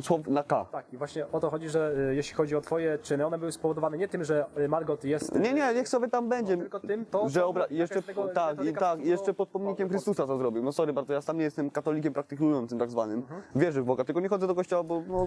słów 0.00 0.26
na 0.26 0.42
K. 0.42 0.66
Tak, 0.72 0.92
i 0.92 0.96
właśnie 0.96 1.26
o 1.32 1.40
to 1.40 1.50
chodzi, 1.50 1.68
że 1.68 1.94
y, 2.10 2.14
jeśli 2.14 2.34
chodzi 2.34 2.56
o 2.56 2.60
twoje 2.60 2.98
czyny, 2.98 3.26
one 3.26 3.38
były 3.38 3.52
spowodowane 3.52 3.98
nie 3.98 4.08
tym, 4.08 4.24
że 4.24 4.44
y, 4.58 4.68
Margot 4.68 5.04
jest... 5.04 5.34
Nie, 5.34 5.52
nie, 5.52 5.74
niech 5.74 5.88
sobie 5.88 6.08
tam 6.08 6.28
będzie. 6.28 6.56
Tylko 6.56 6.80
tym, 6.80 7.06
to, 7.06 7.28
Że 7.28 7.40
obra- 7.40 7.66
jeszcze, 7.70 8.02
tego 8.02 8.28
tak, 8.28 8.64
i, 8.64 8.72
tak, 8.72 9.04
jeszcze 9.04 9.34
pod 9.34 9.48
pomnikiem 9.48 9.88
Chrystusa 9.88 10.26
to 10.26 10.38
zrobił. 10.38 10.62
No 10.62 10.72
sorry 10.72 10.92
bardzo, 10.92 11.12
ja 11.12 11.20
sam 11.20 11.38
nie 11.38 11.44
jestem 11.44 11.70
katolikiem 11.70 12.12
praktykującym 12.12 12.78
tak 12.78 12.90
zwanym. 12.90 13.18
Mhm. 13.18 13.42
Wierzę 13.54 13.82
w 13.82 13.84
Boga, 13.84 14.04
tylko 14.04 14.20
nie 14.20 14.28
chodzę 14.28 14.46
do 14.46 14.54
kościoła, 14.54 14.82
bo 14.82 15.02
no, 15.08 15.24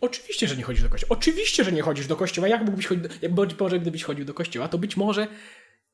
Oczywiście, 0.00 0.46
że 0.46 0.56
nie 0.56 0.62
chodzisz 0.62 0.82
do 0.82 0.88
kościoła. 0.88 1.08
Oczywiście, 1.18 1.64
że 1.64 1.72
nie 1.72 1.82
chodzisz 1.82 2.06
do 2.06 2.16
kościoła. 2.16 2.48
Jak 2.48 2.60
mógłbyś 2.64 2.86
chodzić, 2.86 3.04
do... 3.28 3.28
być 3.28 3.60
może 3.60 3.78
gdybyś 3.78 4.04
chodził 4.04 4.24
do 4.24 4.34
kościoła, 4.34 4.68
to 4.68 4.78
być 4.78 4.96
może 4.96 5.26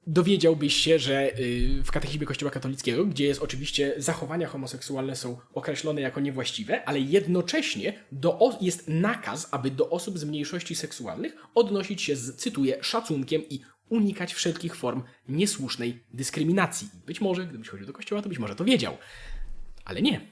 dowiedziałbyś 0.06 0.74
się, 0.74 0.98
że 0.98 1.38
y, 1.38 1.82
w 1.84 1.90
katechizmie 1.90 2.26
Kościoła 2.26 2.50
katolickiego, 2.50 3.06
gdzie 3.06 3.24
jest 3.24 3.42
oczywiście 3.42 3.94
zachowania 3.96 4.46
homoseksualne 4.46 5.16
są 5.16 5.36
określone 5.54 6.00
jako 6.00 6.20
niewłaściwe, 6.20 6.84
ale 6.84 7.00
jednocześnie 7.00 8.04
do, 8.12 8.58
jest 8.60 8.88
nakaz, 8.88 9.48
aby 9.50 9.70
do 9.70 9.90
osób 9.90 10.18
z 10.18 10.24
mniejszości 10.24 10.74
seksualnych 10.74 11.36
odnosić 11.54 12.02
się 12.02 12.16
z, 12.16 12.36
cytuję, 12.36 12.78
szacunkiem 12.80 13.42
i 13.50 13.60
unikać 13.88 14.34
wszelkich 14.34 14.76
form 14.76 15.02
niesłusznej 15.28 16.04
dyskryminacji. 16.14 16.88
Być 17.06 17.20
może, 17.20 17.46
gdybyś 17.46 17.68
chodził 17.68 17.86
do 17.86 17.92
kościoła, 17.92 18.22
to 18.22 18.28
być 18.28 18.38
może 18.38 18.56
to 18.56 18.64
wiedział. 18.64 18.96
Ale 19.84 20.02
nie. 20.02 20.31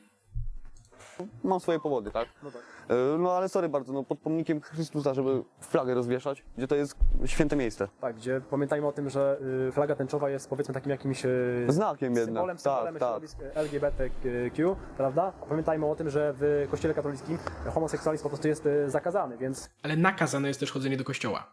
Mam 1.45 1.61
swoje 1.61 1.81
powody, 1.81 2.11
tak? 2.11 2.29
No 2.43 2.51
tak. 2.51 2.63
E, 2.89 3.19
No 3.19 3.33
ale 3.33 3.49
sorry 3.49 3.69
bardzo, 3.69 3.93
no 3.93 4.05
pod 4.05 4.19
pomnikiem 4.19 4.61
Chrystusa, 4.61 5.15
żeby 5.15 5.43
flagę 5.61 5.95
rozwieszać, 5.95 6.45
gdzie 6.57 6.67
to 6.69 6.75
jest 6.75 6.95
święte 7.27 7.57
miejsce. 7.57 7.89
Tak, 8.01 8.17
gdzie 8.17 8.41
pamiętajmy 8.51 8.87
o 8.87 8.93
tym, 8.93 9.11
że 9.11 9.39
y, 9.69 9.73
flaga 9.73 9.97
tęczowa 9.97 10.31
jest 10.31 10.49
powiedzmy 10.49 10.75
takim 10.75 10.91
jakimś 10.91 11.25
y, 11.25 11.67
Znakiem 11.69 12.09
jednak, 12.09 12.25
symbolem, 12.25 12.57
tak, 12.57 12.63
symbolem 12.63 12.95
tak. 12.95 13.01
środowisk 13.09 13.39
LGBTQ, 13.55 14.77
prawda? 14.97 15.33
Pamiętajmy 15.49 15.87
o 15.87 15.95
tym, 15.97 16.11
że 16.11 16.35
w 16.37 16.69
kościele 16.71 16.95
katolickim 16.95 17.39
homoseksualizm 17.75 18.23
po 18.23 18.29
prostu 18.29 18.49
jest 18.49 18.67
y, 18.67 18.91
zakazany, 18.91 19.37
więc 19.39 19.71
Ale 19.83 19.97
nakazane 19.97 20.49
jest 20.49 20.61
też 20.61 20.73
chodzenie 20.73 20.97
do 20.97 21.05
kościoła. 21.05 21.47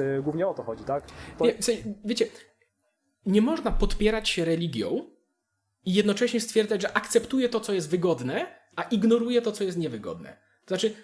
y, 0.00 0.22
głównie 0.22 0.48
o 0.48 0.54
to 0.54 0.62
chodzi, 0.62 0.84
tak? 0.84 1.04
To, 1.38 1.44
Nie, 1.44 1.54
w 1.54 1.64
sensie, 1.64 1.82
wiecie, 2.04 2.26
nie 3.26 3.42
można 3.42 3.70
podpierać 3.70 4.28
się 4.28 4.44
religią 4.44 5.04
i 5.84 5.94
jednocześnie 5.94 6.40
stwierdzać, 6.40 6.82
że 6.82 6.96
akceptuje 6.96 7.48
to, 7.48 7.60
co 7.60 7.72
jest 7.72 7.90
wygodne, 7.90 8.57
a 8.78 8.82
ignoruje 8.82 9.42
to, 9.42 9.52
co 9.52 9.64
jest 9.64 9.78
niewygodne. 9.78 10.36
To 10.64 10.68
znaczy, 10.68 10.94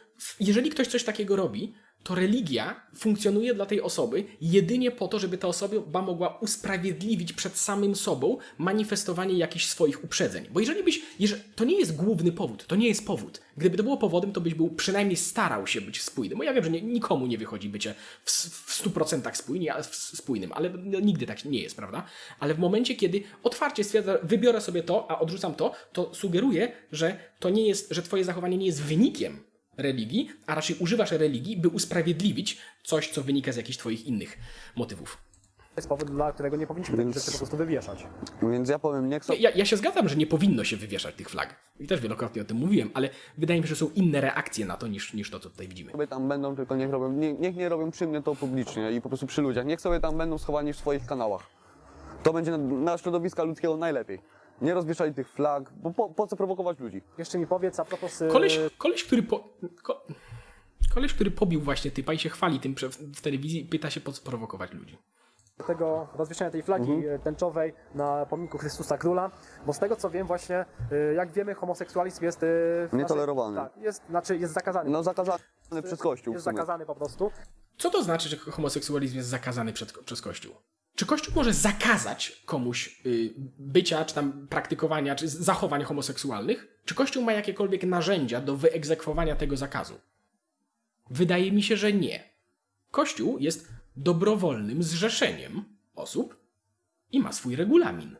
jeżeli 0.40 0.70
ktoś 0.70 0.88
coś 0.88 1.04
takiego 1.04 1.36
robi, 1.36 1.74
to 2.04 2.14
religia 2.14 2.80
funkcjonuje 2.94 3.54
dla 3.54 3.66
tej 3.66 3.80
osoby 3.80 4.24
jedynie 4.40 4.90
po 4.90 5.08
to, 5.08 5.18
żeby 5.18 5.38
ta 5.38 5.48
osoba 5.48 6.02
mogła 6.02 6.38
usprawiedliwić 6.38 7.32
przed 7.32 7.56
samym 7.56 7.96
sobą 7.96 8.38
manifestowanie 8.58 9.34
jakichś 9.34 9.66
swoich 9.66 10.04
uprzedzeń. 10.04 10.46
Bo 10.50 10.60
jeżeli 10.60 10.82
byś, 10.82 11.02
jeżeli, 11.18 11.42
to 11.56 11.64
nie 11.64 11.78
jest 11.78 11.96
główny 11.96 12.32
powód, 12.32 12.66
to 12.66 12.76
nie 12.76 12.88
jest 12.88 13.06
powód. 13.06 13.40
Gdyby 13.56 13.76
to 13.76 13.82
było 13.82 13.96
powodem, 13.96 14.32
to 14.32 14.40
byś 14.40 14.54
był 14.54 14.70
przynajmniej 14.70 15.16
starał 15.16 15.66
się 15.66 15.80
być 15.80 16.02
spójny. 16.02 16.36
Bo 16.36 16.42
ja 16.42 16.54
wiem, 16.54 16.64
że 16.64 16.70
nie, 16.70 16.82
nikomu 16.82 17.26
nie 17.26 17.38
wychodzi 17.38 17.68
bycie 17.68 17.94
w, 18.24 18.30
w 18.30 18.84
100% 18.84 19.34
spójni, 19.34 19.68
spójnym, 19.92 20.52
ale 20.52 20.70
nigdy 21.02 21.26
tak 21.26 21.44
nie 21.44 21.62
jest, 21.62 21.76
prawda? 21.76 22.06
Ale 22.40 22.54
w 22.54 22.58
momencie, 22.58 22.94
kiedy 22.94 23.22
otwarcie 23.42 23.84
stwierdza, 23.84 24.18
wybiorę 24.22 24.60
sobie 24.60 24.82
to, 24.82 25.10
a 25.10 25.18
odrzucam 25.18 25.54
to, 25.54 25.72
to 25.92 26.14
sugeruje, 26.14 26.72
że 26.92 27.18
to 27.40 27.50
nie 27.50 27.68
jest, 27.68 27.88
że 27.90 28.02
twoje 28.02 28.24
zachowanie 28.24 28.56
nie 28.56 28.66
jest 28.66 28.82
wynikiem 28.82 29.53
religii, 29.76 30.30
a 30.46 30.54
raczej 30.54 30.76
używasz 30.80 31.10
religii, 31.12 31.56
by 31.56 31.68
usprawiedliwić 31.68 32.58
coś, 32.84 33.08
co 33.10 33.22
wynika 33.22 33.52
z 33.52 33.56
jakichś 33.56 33.78
twoich 33.78 34.06
innych 34.06 34.38
motywów. 34.76 35.18
jest 35.76 35.88
powód, 35.88 36.10
dla 36.10 36.32
którego 36.32 36.56
nie 36.56 36.66
powinniśmy 36.66 36.96
takich 36.96 37.14
rzeczy 37.14 37.32
po 37.32 37.38
prostu 37.38 37.56
wywieszać. 37.56 38.06
Więc 38.42 38.68
ja 38.68 38.78
powiem, 38.78 39.08
nie 39.08 39.20
chcę... 39.20 39.36
Ja, 39.36 39.50
ja 39.50 39.64
się 39.64 39.76
zgadzam, 39.76 40.08
że 40.08 40.16
nie 40.16 40.26
powinno 40.26 40.64
się 40.64 40.76
wywieszać 40.76 41.14
tych 41.14 41.30
flag. 41.30 41.56
I 41.80 41.86
też 41.86 42.00
wielokrotnie 42.00 42.42
o 42.42 42.44
tym 42.44 42.56
mówiłem, 42.56 42.90
ale 42.94 43.08
wydaje 43.38 43.60
mi 43.60 43.66
się, 43.66 43.74
że 43.74 43.76
są 43.76 43.90
inne 43.94 44.20
reakcje 44.20 44.66
na 44.66 44.76
to 44.76 44.86
niż, 44.86 45.14
niż 45.14 45.30
to, 45.30 45.40
co 45.40 45.50
tutaj 45.50 45.68
widzimy. 45.68 45.92
sobie 45.92 46.06
tam 46.06 46.28
będą, 46.28 46.56
tylko 46.56 46.76
niech 46.76 46.90
robią, 46.90 47.12
nie, 47.12 47.32
niech 47.32 47.56
nie 47.56 47.68
robią 47.68 47.90
przy 47.90 48.06
mnie 48.06 48.22
to 48.22 48.34
publicznie 48.34 48.92
i 48.92 49.00
po 49.00 49.08
prostu 49.08 49.26
przy 49.26 49.42
ludziach. 49.42 49.66
Niech 49.66 49.80
sobie 49.80 50.00
tam 50.00 50.18
będą 50.18 50.38
schowani 50.38 50.72
w 50.72 50.76
swoich 50.76 51.06
kanałach. 51.06 51.42
To 52.22 52.32
będzie 52.32 52.50
na, 52.50 52.58
na 52.58 52.98
środowiska 52.98 53.42
ludzkiego 53.42 53.76
najlepiej. 53.76 54.18
Nie 54.64 54.74
rozwieszali 54.74 55.14
tych 55.14 55.28
flag, 55.32 55.72
bo 55.76 55.90
po, 55.90 56.08
po 56.08 56.26
co 56.26 56.36
prowokować 56.36 56.78
ludzi? 56.78 57.02
Jeszcze 57.18 57.38
mi 57.38 57.46
powiedz 57.46 57.80
a 57.80 57.84
propos... 57.84 58.22
y, 58.22 58.28
Koleś, 58.28 58.60
koleś 58.78 59.04
który 59.04 59.22
po, 59.22 59.48
ko, 59.82 60.04
koleś, 60.94 61.14
który 61.14 61.30
pobił 61.30 61.60
właśnie 61.60 61.90
typa 61.90 62.12
i 62.12 62.18
się 62.18 62.28
chwali 62.28 62.60
tym 62.60 62.74
w 63.14 63.20
telewizji, 63.20 63.64
pyta 63.64 63.90
się, 63.90 64.00
po 64.00 64.12
co 64.12 64.22
prowokować 64.22 64.72
ludzi. 64.72 64.98
tego 65.66 66.08
rozwieszenia 66.14 66.50
tej 66.50 66.62
flagi 66.62 66.92
Mhm. 66.92 67.14
e, 67.14 67.18
tęczowej 67.18 67.72
na 67.94 68.26
pomniku 68.26 68.58
Chrystusa 68.58 68.98
Króla, 68.98 69.30
bo 69.66 69.72
z 69.72 69.78
tego 69.78 69.96
co 69.96 70.10
wiem 70.10 70.26
właśnie, 70.26 70.56
e, 70.92 71.14
jak 71.14 71.32
wiemy, 71.32 71.54
homoseksualizm 71.54 72.24
jest... 72.24 72.40
w 72.40 72.88
naszej- 72.92 72.96
Nietolerowany. 72.98 73.56
Tak, 73.56 73.76
jest, 73.76 74.02
znaczy 74.10 74.36
jest 74.38 74.52
zakazany. 74.54 74.90
No 74.90 75.02
zakazany 75.02 75.38
przez 75.82 76.00
Kościół 76.00 76.32
Jest 76.34 76.44
zakazany 76.44 76.86
po 76.86 76.94
prostu. 76.94 77.30
Co 77.78 77.90
to 77.90 78.02
znaczy, 78.02 78.28
że 78.28 78.36
homoseksualizm 78.36 79.16
jest 79.16 79.28
zakazany 79.28 79.72
przed, 79.72 79.92
przez 79.92 80.20
Kościół? 80.22 80.54
Czy 80.94 81.06
Kościół 81.06 81.34
może 81.34 81.52
zakazać 81.52 82.42
komuś 82.44 83.00
y, 83.06 83.34
bycia, 83.58 84.04
czy 84.04 84.14
tam 84.14 84.48
praktykowania, 84.48 85.14
czy 85.14 85.28
zachowań 85.28 85.84
homoseksualnych? 85.84 86.80
Czy 86.84 86.94
Kościół 86.94 87.24
ma 87.24 87.32
jakiekolwiek 87.32 87.82
narzędzia 87.82 88.40
do 88.40 88.56
wyegzekwowania 88.56 89.36
tego 89.36 89.56
zakazu? 89.56 90.00
Wydaje 91.10 91.52
mi 91.52 91.62
się, 91.62 91.76
że 91.76 91.92
nie. 91.92 92.34
Kościół 92.90 93.38
jest 93.38 93.72
dobrowolnym 93.96 94.82
zrzeszeniem 94.82 95.64
osób 95.94 96.36
i 97.12 97.20
ma 97.20 97.32
swój 97.32 97.56
regulamin. 97.56 98.16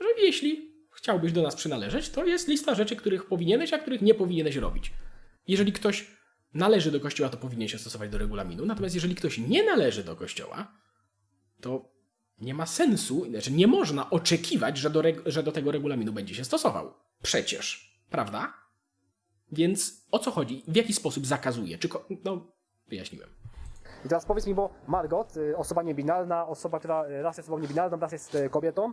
Że 0.00 0.06
jeśli 0.18 0.74
chciałbyś 0.90 1.32
do 1.32 1.42
nas 1.42 1.56
przynależeć, 1.56 2.08
to 2.08 2.26
jest 2.26 2.48
lista 2.48 2.74
rzeczy, 2.74 2.96
których 2.96 3.26
powinieneś, 3.26 3.72
a 3.72 3.78
których 3.78 4.02
nie 4.02 4.14
powinieneś 4.14 4.56
robić. 4.56 4.92
Jeżeli 5.48 5.72
ktoś 5.72 6.06
należy 6.54 6.90
do 6.90 7.00
kościoła, 7.00 7.30
to 7.30 7.36
powinien 7.36 7.68
się 7.68 7.78
stosować 7.78 8.10
do 8.10 8.18
regulaminu. 8.18 8.66
Natomiast 8.66 8.94
jeżeli 8.94 9.14
ktoś 9.14 9.38
nie 9.38 9.64
należy 9.64 10.04
do 10.04 10.16
kościoła, 10.16 10.72
to 11.60 11.89
nie 12.40 12.54
ma 12.54 12.66
sensu, 12.66 13.24
znaczy 13.30 13.52
nie 13.52 13.66
można 13.66 14.10
oczekiwać, 14.10 14.78
że 14.78 14.90
do, 14.90 15.02
że 15.26 15.42
do 15.42 15.52
tego 15.52 15.70
regulaminu 15.72 16.12
będzie 16.12 16.34
się 16.34 16.44
stosował. 16.44 16.92
Przecież, 17.22 17.94
prawda? 18.10 18.52
Więc 19.52 20.06
o 20.10 20.18
co 20.18 20.30
chodzi? 20.30 20.64
W 20.68 20.76
jaki 20.76 20.92
sposób 20.92 21.26
zakazuje? 21.26 21.78
Czy 21.78 21.88
no, 22.24 22.46
wyjaśniłem. 22.88 23.28
I 24.04 24.08
teraz 24.08 24.26
powiedz 24.26 24.46
mi, 24.46 24.54
bo 24.54 24.70
Margot, 24.86 25.34
e, 25.36 25.56
osoba 25.56 25.82
niebinarna, 25.82 26.46
osoba, 26.46 26.78
która 26.78 27.04
e, 27.04 27.22
raz 27.22 27.36
jest 27.36 27.48
osobą 27.48 27.62
niebinarną, 27.62 27.98
raz 27.98 28.12
jest 28.12 28.34
e, 28.34 28.48
kobietą, 28.48 28.92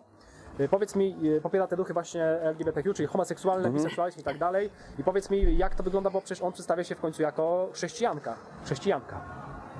powiedz 0.72 0.96
mi, 0.96 1.16
popiera 1.44 1.68
te 1.68 1.76
ruchy 1.76 1.94
właśnie 1.94 2.24
LGBTQ, 2.24 2.94
czyli 2.94 3.08
homoseksualne, 3.08 3.68
Mhm. 3.68 3.76
biseksualizm 3.84 4.20
i 4.20 4.24
tak 4.24 4.38
dalej. 4.38 4.70
I 5.00 5.04
powiedz 5.04 5.30
mi, 5.30 5.58
jak 5.58 5.76
to 5.76 5.84
wygląda, 5.84 6.10
bo 6.10 6.22
przecież 6.22 6.42
on 6.44 6.54
przedstawia 6.54 6.84
się 6.84 6.96
w 6.96 7.00
końcu 7.00 7.22
jako 7.22 7.70
chrześcijanka. 7.74 8.38
Chrześcijanka. 8.66 9.22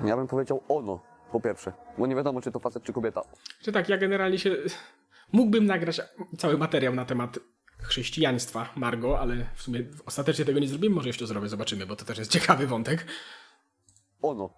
Ja 0.04 0.16
bym 0.16 0.26
powiedział 0.26 0.60
ono, 0.68 1.00
po 1.32 1.40
pierwsze. 1.40 1.72
Bo 1.98 2.06
nie 2.06 2.16
wiadomo, 2.16 2.40
czy 2.40 2.52
to 2.52 2.58
facet, 2.58 2.82
czy 2.82 2.92
kobieta. 2.92 3.22
Czy 3.62 3.72
tak, 3.72 3.88
ja 3.88 3.98
generalnie 3.98 4.38
się. 4.38 4.56
Mógłbym 5.32 5.66
nagrać 5.66 6.00
cały 6.38 6.58
materiał 6.58 6.94
na 6.94 7.04
temat 7.04 7.38
chrześcijaństwa 7.82 8.68
Margo, 8.76 9.20
ale 9.20 9.46
w 9.54 9.62
sumie 9.62 9.84
ostatecznie 10.06 10.44
tego 10.44 10.60
nie 10.60 10.68
zrobimy. 10.68 10.94
Może 10.94 11.08
jeszcze 11.08 11.26
zrobię, 11.26 11.48
zobaczymy, 11.48 11.86
bo 11.86 11.96
to 11.96 12.04
też 12.04 12.18
jest 12.18 12.30
ciekawy 12.30 12.66
wątek. 12.66 13.06
Ono. 14.22 14.50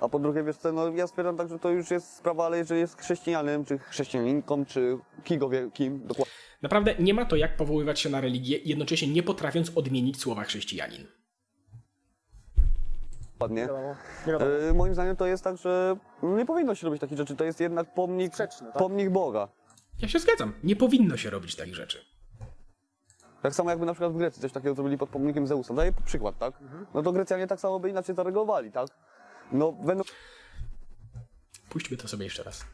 A 0.00 0.08
po 0.08 0.18
drugie, 0.18 0.42
wiesz 0.42 0.56
co, 0.56 0.72
no 0.72 0.88
ja 0.88 1.06
stwierdzam 1.06 1.36
tak, 1.36 1.48
że 1.48 1.58
to 1.58 1.70
już 1.70 1.90
jest 1.90 2.16
sprawa, 2.16 2.46
ale 2.46 2.58
jeżeli 2.58 2.80
jest 2.80 3.00
chrześcijaninem, 3.00 3.64
czy 3.64 3.78
chrześcijaninką, 3.78 4.64
czy 4.64 4.98
kim, 5.24 5.50
wie, 5.50 5.70
kim 5.74 6.06
dokładnie. 6.06 6.34
Naprawdę 6.62 6.94
nie 6.98 7.14
ma 7.14 7.24
to 7.24 7.36
jak 7.36 7.56
powoływać 7.56 8.00
się 8.00 8.10
na 8.10 8.20
religię, 8.20 8.58
jednocześnie 8.64 9.08
nie 9.08 9.22
potrafiąc 9.22 9.72
odmienić 9.74 10.20
słowa 10.20 10.44
chrześcijanin. 10.44 11.06
Nie 13.50 13.56
wiadomo. 13.62 13.94
Nie 14.26 14.32
wiadomo. 14.32 14.50
E, 14.70 14.72
moim 14.72 14.94
zdaniem 14.94 15.16
to 15.16 15.26
jest 15.26 15.44
tak, 15.44 15.56
że 15.56 15.96
nie 16.22 16.46
powinno 16.46 16.74
się 16.74 16.84
robić 16.86 17.00
takich 17.00 17.18
rzeczy. 17.18 17.36
To 17.36 17.44
jest 17.44 17.60
jednak 17.60 17.94
pomnik, 17.94 18.32
Sprzeczne, 18.32 18.66
tak? 18.66 18.76
pomnik 18.78 19.10
Boga. 19.10 19.48
Ja 20.02 20.08
się 20.08 20.18
zgadzam. 20.18 20.52
Nie 20.64 20.76
powinno 20.76 21.16
się 21.16 21.30
robić 21.30 21.56
takich 21.56 21.74
rzeczy. 21.74 22.04
Tak 23.42 23.54
samo 23.54 23.70
jakby 23.70 23.86
na 23.86 23.92
przykład 23.92 24.12
w 24.12 24.16
Grecji 24.16 24.42
coś 24.42 24.52
takiego 24.52 24.74
zrobili 24.74 24.98
pod 24.98 25.08
pomnikiem 25.10 25.46
Zeusa. 25.46 25.74
Daję 25.74 25.92
przykład, 26.04 26.38
tak? 26.38 26.54
No 26.94 27.02
to 27.02 27.12
Grecjanie 27.12 27.46
tak 27.46 27.60
samo 27.60 27.80
by 27.80 27.90
inaczej 27.90 28.14
zareagowali, 28.14 28.72
tak? 28.72 28.88
No 29.52 29.72
będą... 29.72 30.04
Puśćmy 31.70 31.96
to 31.96 32.08
sobie 32.08 32.24
jeszcze 32.24 32.42
raz. 32.42 32.64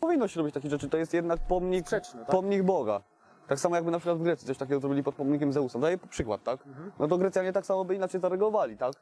powinno 0.00 0.28
się 0.28 0.40
robić 0.40 0.54
takich 0.54 0.70
rzeczy. 0.70 0.88
To 0.88 0.96
jest 0.96 1.14
jednak 1.14 1.40
pomnik, 1.40 1.86
Sprzeczne, 1.86 2.20
tak? 2.20 2.30
pomnik 2.30 2.62
Boga. 2.62 3.02
Tak 3.48 3.60
samo 3.60 3.76
jakby 3.76 3.90
na 3.90 3.98
przykład 3.98 4.18
w 4.18 4.22
Grecji 4.22 4.46
coś 4.46 4.58
takiego 4.58 4.80
zrobili 4.80 5.02
pod 5.02 5.14
pomnikiem 5.14 5.52
Zeusa. 5.52 5.78
Daję 5.78 5.98
przykład, 5.98 6.42
tak? 6.42 6.60
No 6.98 7.08
to 7.08 7.18
Grecjanie 7.18 7.52
tak 7.52 7.66
samo 7.66 7.84
by 7.84 7.94
inaczej 7.94 8.20
zareagowali, 8.20 8.76
tak? 8.76 8.92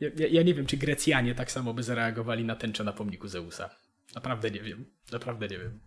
Ja, 0.00 0.08
ja, 0.16 0.26
ja 0.30 0.42
nie 0.42 0.54
wiem, 0.54 0.66
czy 0.66 0.76
Grecjanie 0.76 1.34
tak 1.34 1.50
samo 1.50 1.74
by 1.74 1.82
zareagowali 1.82 2.44
na 2.44 2.56
tęczę 2.56 2.84
na 2.84 2.92
pomniku 2.92 3.28
Zeusa. 3.28 3.70
Naprawdę 4.14 4.50
nie 4.50 4.60
wiem. 4.60 4.84
Naprawdę 5.12 5.48
nie 5.48 5.58
wiem. 5.58 5.80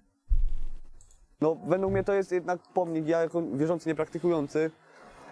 No 1.42 1.56
według 1.68 1.92
mnie 1.92 2.04
to 2.04 2.14
jest 2.14 2.32
jednak 2.32 2.60
pomnik, 2.74 3.08
ja 3.08 3.22
jako 3.22 3.42
wierzący, 3.54 3.90
niepraktykujący, 3.90 4.72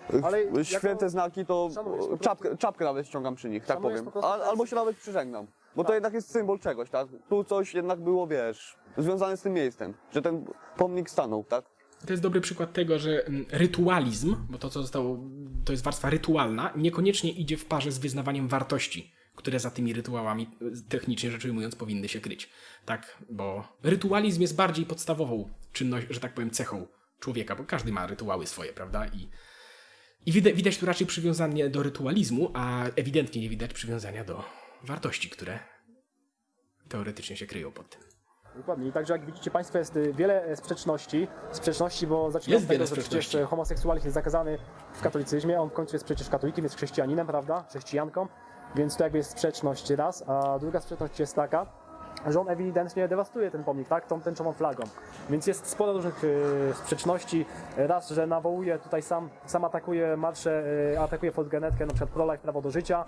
Ale 0.10 0.24
Ale 0.24 0.44
jako- 0.44 0.64
święte 0.64 1.10
znaki 1.10 1.46
to 1.46 1.70
po 1.76 1.84
prostu- 1.84 2.18
czapkę, 2.18 2.58
czapkę 2.58 2.86
nawet 2.86 3.08
ściągam 3.08 3.36
przy 3.36 3.50
nich, 3.50 3.66
tak 3.66 3.78
Szanujesz 3.78 4.00
powiem. 4.00 4.12
prostu 4.12 4.30
albo 4.50 4.66
się 4.66 4.76
nawet 4.76 4.98
przyżegnam. 4.98 5.48
Bo 5.76 5.84
to 5.84 5.88
Tak. 5.88 5.94
jednak 5.94 6.14
jest 6.14 6.32
symbol 6.32 6.60
czegoś, 6.60 6.90
tak? 6.90 7.08
Tu 7.30 7.44
coś 7.44 7.74
jednak 7.74 8.00
było, 8.00 8.28
wiesz, 8.28 8.78
związane 8.98 9.38
z 9.38 9.42
tym 9.42 9.54
miejscem, 9.54 9.94
że 10.12 10.22
ten 10.22 10.46
pomnik 10.78 11.10
stanął, 11.10 11.44
tak? 11.44 11.66
To 12.06 12.14
jest 12.14 12.24
dobry 12.24 12.42
przykład 12.42 12.74
tego, 12.74 13.00
że 13.00 13.26
mm, 13.26 13.46
rytualizm, 13.50 14.36
bo 14.50 14.58
to 14.58 14.70
co 14.70 14.82
zostało, 14.82 15.20
to 15.66 15.74
jest 15.74 15.84
warstwa 15.84 16.10
rytualna, 16.10 16.74
niekoniecznie 16.76 17.32
idzie 17.32 17.58
w 17.58 17.66
parze 17.66 17.92
z 17.92 17.98
wyznawaniem 17.98 18.48
wartości, 18.48 19.12
które 19.36 19.60
za 19.60 19.72
tymi 19.72 19.94
rytuałami, 19.94 20.50
y, 20.62 20.90
technicznie 20.90 21.32
rzecz 21.32 21.46
ujmując, 21.46 21.76
powinny 21.76 22.08
się 22.08 22.22
kryć. 22.22 22.50
Tak, 22.86 23.18
bo 23.30 23.68
rytualizm 23.84 24.42
jest 24.42 24.56
bardziej 24.56 24.86
podstawową 24.86 25.50
czynnością, 25.74 26.14
że 26.14 26.20
tak 26.20 26.34
powiem, 26.34 26.52
cechą 26.52 26.88
człowieka, 27.20 27.56
bo 27.56 27.64
każdy 27.64 27.92
ma 27.92 28.08
rytuały 28.08 28.48
swoje, 28.48 28.74
prawda? 28.74 29.08
I, 29.08 29.30
i 30.26 30.32
widać, 30.32 30.54
widać 30.56 30.78
tu 30.78 30.86
raczej 30.86 31.08
przywiązanie 31.08 31.70
do 31.70 31.84
rytualizmu, 31.84 32.52
a 32.54 32.86
ewidentnie 32.96 33.42
nie 33.42 33.50
widać 33.50 33.74
przywiązania 33.74 34.24
do 34.24 34.44
wartości, 34.84 35.30
które 35.30 35.60
teoretycznie 36.90 37.38
się 37.38 37.48
kryją 37.48 37.72
pod 37.72 37.90
tym. 37.90 38.15
Dokładnie. 38.58 38.88
I 38.88 38.92
także 38.92 39.14
jak 39.14 39.26
widzicie 39.26 39.52
Państwo 39.52 39.78
jest 39.78 39.96
y, 39.96 40.14
wiele 40.14 40.44
e, 40.44 40.56
sprzeczności, 40.56 41.28
sprzeczności, 41.52 42.08
bo 42.08 42.32
zaczynamy 42.32 42.64
od 42.64 42.68
tego, 42.68 42.86
że 42.86 42.96
przecież 42.96 43.38
homoseksualizm 43.50 44.06
jest 44.06 44.14
zakazany 44.16 44.58
w 44.94 45.02
katolicyzmie, 45.02 45.62
on 45.62 45.70
w 45.70 45.74
końcu 45.74 45.96
jest 45.96 46.06
przecież 46.06 46.30
katolikiem, 46.30 46.64
jest 46.66 46.76
chrześcijaninem, 46.76 47.28
prawda? 47.28 47.64
Chrześcijanką, 47.70 48.28
więc 48.76 48.98
to 48.98 49.04
jakby 49.04 49.18
jest 49.18 49.32
sprzeczność 49.32 49.90
raz, 49.90 50.24
a 50.28 50.60
druga 50.60 50.82
sprzeczność 50.82 51.20
jest 51.20 51.36
taka, 51.36 51.66
że 52.28 52.40
on 52.40 52.50
ewidentnie 52.50 53.08
dewastuje 53.08 53.52
ten 53.52 53.64
pomnik, 53.64 53.88
tak, 53.88 54.08
tą 54.08 54.22
tęczową 54.22 54.54
flagą. 54.54 54.84
Więc 55.30 55.48
jest 55.48 55.66
sporo 55.68 55.94
różnych 55.94 56.22
e, 56.24 56.74
sprzeczności. 56.74 57.46
Raz, 57.78 58.10
że 58.10 58.28
nawołuje 58.28 58.80
tutaj 58.80 59.02
sam, 59.02 59.30
sam 59.46 59.66
atakuje 59.66 60.18
marsze, 60.18 60.64
e, 60.94 61.02
atakuje 61.02 61.32
Fortgenetkę, 61.32 61.86
na 61.86 61.94
przykład 61.94 62.10
pro-life, 62.10 62.38
prawo 62.38 62.62
do 62.62 62.72
życia, 62.72 63.06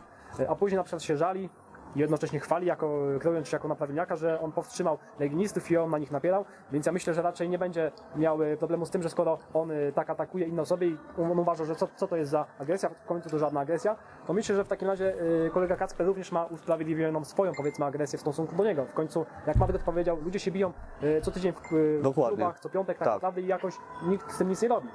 a 0.49 0.55
później 0.55 0.77
na 0.77 0.83
przykład 0.83 1.03
się 1.03 1.17
żali 1.17 1.49
i 1.97 1.99
jednocześnie 1.99 2.39
chwali, 2.39 2.67
jako, 2.67 2.99
kreując 3.19 3.47
się 3.47 3.55
jako 3.55 3.67
naprawieniaka, 3.67 4.15
że 4.15 4.41
on 4.41 4.51
powstrzymał 4.51 4.97
legionistów 5.19 5.71
i 5.71 5.77
on 5.77 5.89
na 5.89 5.97
nich 5.97 6.11
napierał, 6.11 6.45
więc 6.71 6.85
ja 6.85 6.91
myślę, 6.91 7.13
że 7.13 7.21
raczej 7.21 7.49
nie 7.49 7.57
będzie 7.57 7.91
miał 8.15 8.43
e, 8.43 8.57
problemu 8.57 8.85
z 8.85 8.89
tym, 8.89 9.03
że 9.03 9.09
skoro 9.09 9.37
on 9.53 9.71
e, 9.71 9.91
tak 9.91 10.09
atakuje 10.09 10.47
inne 10.47 10.61
osoby 10.61 10.87
i 10.87 10.97
on 11.17 11.39
uważa, 11.39 11.65
że 11.65 11.75
co, 11.75 11.87
co 11.95 12.07
to 12.07 12.15
jest 12.15 12.31
za 12.31 12.45
agresja, 12.59 12.89
w 12.89 13.05
końcu 13.05 13.29
to 13.29 13.39
żadna 13.39 13.59
agresja, 13.59 13.95
to 14.27 14.33
myślę, 14.33 14.55
że 14.55 14.63
w 14.63 14.67
takim 14.67 14.87
razie 14.87 15.15
e, 15.45 15.49
kolega 15.49 15.75
Kacper 15.75 16.07
również 16.07 16.31
ma 16.31 16.45
usprawiedliwioną 16.45 17.25
swoją, 17.25 17.51
powiedzmy, 17.57 17.85
agresję 17.85 18.17
w 18.17 18.21
stosunku 18.21 18.55
do 18.55 18.63
niego. 18.63 18.85
W 18.85 18.93
końcu, 18.93 19.25
jak 19.47 19.55
Madryt 19.55 19.83
powiedział, 19.83 20.17
ludzie 20.21 20.39
się 20.39 20.51
biją 20.51 20.73
co 21.21 21.31
tydzień 21.31 21.53
w, 21.53 21.57
w 22.03 22.13
klubach, 22.13 22.59
co 22.59 22.69
piątek 22.69 22.97
tak, 22.97 23.05
Tak. 23.07 23.15
naprawdę 23.15 23.41
i 23.41 23.47
jakoś 23.47 23.73
nikt 24.07 24.31
z 24.31 24.37
tym 24.37 24.49
nic 24.49 24.61
nie 24.61 24.67
robi. 24.67 24.87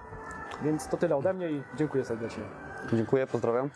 Więc 0.63 0.89
to 0.89 0.97
tyle 0.97 1.17
ode 1.17 1.35
mnie 1.35 1.51
i 1.51 1.63
dziękuję 1.77 2.05
serdecznie. 2.05 2.45
Dziękuję, 2.93 3.27
pozdrawiam. 3.27 3.71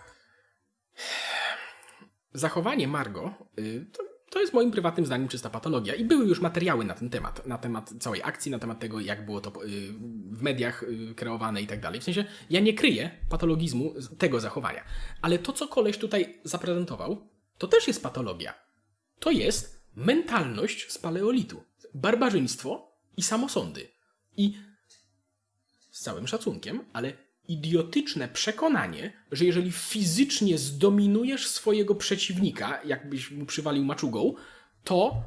Zachowanie 2.39 2.89
Margo 2.89 3.35
y, 3.59 3.87
to, 3.93 4.03
to 4.31 4.41
jest 4.41 4.53
moim 4.53 4.71
prywatnym 4.71 5.07
zdaniem 5.07 5.29
czysta 5.29 5.51
patologia. 5.51 5.95
I 5.95 6.05
były 6.05 6.27
już 6.27 6.41
materiały 6.41 6.85
na 6.85 6.95
ten 6.95 7.11
temat, 7.11 7.47
na 7.47 7.59
temat 7.59 7.95
całej 8.01 8.23
akcji, 8.23 8.51
na 8.51 8.59
temat 8.59 8.79
tego, 8.81 9.01
jak 9.01 9.25
było 9.25 9.41
to 9.41 9.65
y, 9.65 9.69
w 10.31 10.43
mediach 10.43 10.83
y, 10.83 11.15
kreowane 11.15 11.63
i 11.63 11.67
tak 11.67 11.81
dalej. 11.81 12.01
W 12.01 12.05
sensie, 12.05 12.25
ja 12.51 12.61
nie 12.61 12.75
kryję 12.75 13.11
patologizmu 13.29 13.95
tego 14.19 14.41
zachowania. 14.41 14.85
Ale 15.23 15.39
to, 15.39 15.53
co 15.53 15.69
koleś 15.69 15.99
tutaj 15.99 16.41
zaprezentował, 16.45 17.29
to 17.59 17.67
też 17.67 17.89
jest 17.89 18.03
patologia. 18.03 18.55
To 19.19 19.31
jest 19.31 19.87
mentalność 19.97 20.93
z 20.93 20.99
paleolitu. 20.99 21.63
Barbarzyństwo 21.95 22.93
i 23.17 23.23
samosądy. 23.23 23.89
I 24.37 24.59
z 25.91 26.01
całym 26.01 26.27
szacunkiem, 26.27 26.85
ale 26.93 27.13
idiotyczne 27.49 28.29
przekonanie, 28.29 29.13
że 29.33 29.45
jeżeli 29.45 29.73
fizycznie 29.73 30.59
zdominujesz 30.59 31.47
swojego 31.47 31.95
przeciwnika, 31.95 32.81
jakbyś 32.85 33.31
mu 33.31 33.47
przywalił 33.47 33.85
maczugą, 33.85 34.35
to 34.85 35.23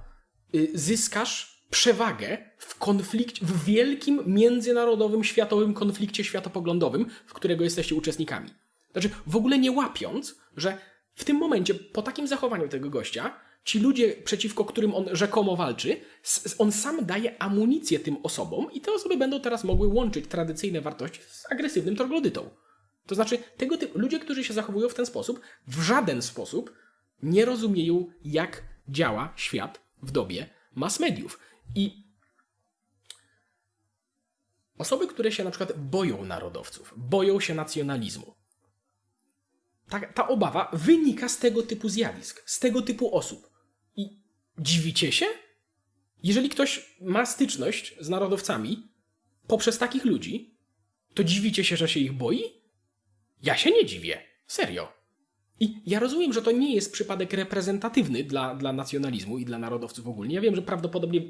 y, 0.56 0.72
zyskasz 0.74 1.60
przewagę 1.70 2.38
w 2.58 2.78
konflikcie, 2.78 3.46
w 3.46 3.64
wielkim 3.64 4.24
międzynarodowym, 4.26 5.24
światowym 5.24 5.74
konflikcie 5.74 6.24
światopoglądowym, 6.24 7.06
w 7.26 7.34
którego 7.34 7.64
jesteście 7.64 7.96
uczestnikami. 7.96 8.50
Znaczy, 8.92 9.10
w 9.28 9.36
ogóle 9.36 9.60
nie 9.60 9.72
łapiąc, 9.72 10.36
że 10.58 10.78
w 11.16 11.24
tym 11.24 11.38
momencie, 11.38 11.74
po 11.74 12.02
takim 12.02 12.28
zachowaniu 12.28 12.68
tego 12.68 12.90
gościa, 12.90 13.40
ci 13.64 13.80
ludzie, 13.80 14.16
przeciwko 14.24 14.66
którym 14.66 14.96
on 14.96 15.06
rzekomo 15.12 15.56
walczy, 15.56 16.02
on 16.58 16.72
sam 16.72 17.06
daje 17.06 17.42
amunicję 17.42 18.00
tym 18.00 18.18
osobom 18.24 18.72
i 18.74 18.82
te 18.82 18.92
osoby 18.92 19.18
będą 19.18 19.42
teraz 19.42 19.64
mogły 19.64 19.88
łączyć 19.88 20.28
tradycyjne 20.28 20.82
wartości 20.82 21.22
z 21.28 21.52
agresywnym 21.52 21.96
troglodytą. 21.96 22.50
To 23.08 23.16
znaczy, 23.16 23.38
tego 23.58 23.78
typu 23.78 24.00
ludzie, 24.00 24.20
którzy 24.20 24.44
się 24.44 24.54
zachowują 24.54 24.90
w 24.90 24.94
ten 24.94 25.06
sposób, 25.06 25.42
w 25.68 25.82
żaden 25.82 26.22
sposób 26.22 26.74
nie 27.24 27.46
rozumieją, 27.46 28.06
jak 28.24 28.64
działa 28.90 29.34
świat 29.36 29.82
w 30.04 30.12
dobie 30.12 30.50
mass 30.76 31.00
mediów. 31.00 31.40
I 31.76 32.04
osoby, 34.78 35.08
które 35.08 35.32
się 35.32 35.44
na 35.44 35.52
przykład 35.52 35.78
boją 35.78 36.26
narodowców, 36.26 36.94
boją 36.98 37.40
się 37.40 37.56
nacjonalizmu, 37.56 38.36
ta, 39.90 40.00
ta 40.00 40.28
obawa 40.28 40.70
wynika 40.74 41.30
z 41.30 41.38
tego 41.38 41.64
typu 41.64 41.90
zjawisk, 41.90 42.44
z 42.46 42.60
tego 42.60 42.82
typu 42.82 43.16
osób. 43.16 43.49
Dziwicie 44.60 45.12
się? 45.12 45.26
Jeżeli 46.24 46.50
ktoś 46.50 46.96
ma 47.02 47.26
styczność 47.26 47.96
z 48.00 48.10
narodowcami 48.10 48.88
poprzez 49.48 49.78
takich 49.78 50.06
ludzi, 50.06 50.58
to 51.14 51.24
dziwicie 51.24 51.64
się, 51.64 51.78
że 51.78 51.88
się 51.88 52.00
ich 52.00 52.14
boi? 52.14 52.44
Ja 53.42 53.58
się 53.58 53.72
nie 53.72 53.86
dziwię. 53.86 54.22
Serio. 54.48 55.00
I 55.60 55.82
ja 55.86 56.00
rozumiem, 56.00 56.34
że 56.34 56.42
to 56.42 56.52
nie 56.52 56.76
jest 56.76 56.94
przypadek 56.94 57.34
reprezentatywny 57.34 58.24
dla, 58.24 58.56
dla 58.56 58.74
nacjonalizmu 58.74 59.38
i 59.38 59.46
dla 59.46 59.60
narodowców 59.60 60.08
ogólnie. 60.08 60.36
Ja 60.36 60.42
wiem, 60.42 60.56
że 60.56 60.62
prawdopodobnie 60.62 61.22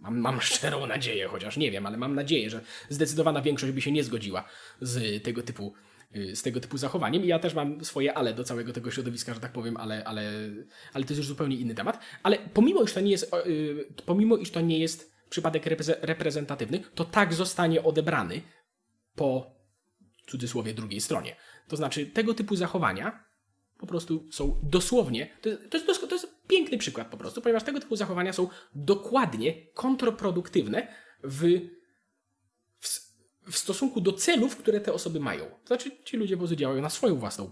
mam, 0.00 0.18
mam 0.18 0.40
szczerą 0.50 0.86
nadzieję, 0.86 1.28
chociaż 1.28 1.56
nie 1.56 1.70
wiem, 1.70 1.86
ale 1.86 1.96
mam 1.96 2.14
nadzieję, 2.14 2.50
że 2.50 2.60
zdecydowana 2.88 3.42
większość 3.42 3.72
by 3.72 3.80
się 3.80 3.92
nie 3.92 4.04
zgodziła 4.04 4.44
z 4.80 5.22
tego 5.22 5.42
typu, 5.42 5.74
z 6.14 6.42
tego 6.42 6.60
typu 6.60 6.78
zachowaniem. 6.78 7.24
I 7.24 7.26
ja 7.26 7.38
też 7.38 7.54
mam 7.54 7.84
swoje 7.84 8.14
ale 8.14 8.34
do 8.34 8.44
całego 8.44 8.72
tego 8.72 8.90
środowiska, 8.90 9.34
że 9.34 9.40
tak 9.40 9.52
powiem, 9.52 9.76
ale, 9.76 10.04
ale, 10.04 10.32
ale 10.92 11.04
to 11.04 11.12
jest 11.12 11.18
już 11.18 11.26
zupełnie 11.26 11.56
inny 11.56 11.74
temat. 11.74 11.98
Ale 12.22 12.38
pomimo, 12.54 12.82
iż 12.82 12.92
to 12.92 13.00
nie 13.00 13.10
jest, 13.10 13.34
y, 13.46 13.86
pomimo, 14.06 14.36
iż 14.36 14.50
to 14.50 14.60
nie 14.60 14.78
jest 14.78 15.12
przypadek 15.30 15.66
repreze- 15.66 15.98
reprezentatywny, 16.02 16.80
to 16.94 17.04
tak 17.04 17.34
zostanie 17.34 17.82
odebrany 17.82 18.42
po 19.14 19.58
cudzysłowie 20.26 20.74
drugiej 20.74 21.00
stronie. 21.00 21.36
To 21.68 21.76
znaczy, 21.76 22.06
tego 22.06 22.34
typu 22.34 22.56
zachowania 22.56 23.24
po 23.78 23.86
prostu 23.86 24.28
są 24.32 24.60
dosłownie. 24.62 25.30
To 25.42 25.50
to, 25.70 25.76
jest, 25.76 26.08
to 26.08 26.14
jest 26.14 26.28
piękny 26.48 26.78
przykład 26.78 27.08
po 27.08 27.16
prostu, 27.16 27.42
ponieważ 27.42 27.62
tego 27.62 27.80
typu 27.80 27.96
zachowania 27.96 28.32
są 28.32 28.48
dokładnie 28.74 29.54
kontrproduktywne 29.74 30.88
w, 31.24 31.60
w 33.50 33.58
stosunku 33.58 34.00
do 34.00 34.12
celów, 34.12 34.56
które 34.56 34.80
te 34.80 34.92
osoby 34.92 35.20
mają. 35.20 35.44
To 35.44 35.66
znaczy, 35.66 35.90
ci 36.04 36.16
ludzie 36.16 36.36
po 36.36 36.46
działają 36.46 36.82
na 36.82 36.90
swoją 36.90 37.16
własną 37.16 37.50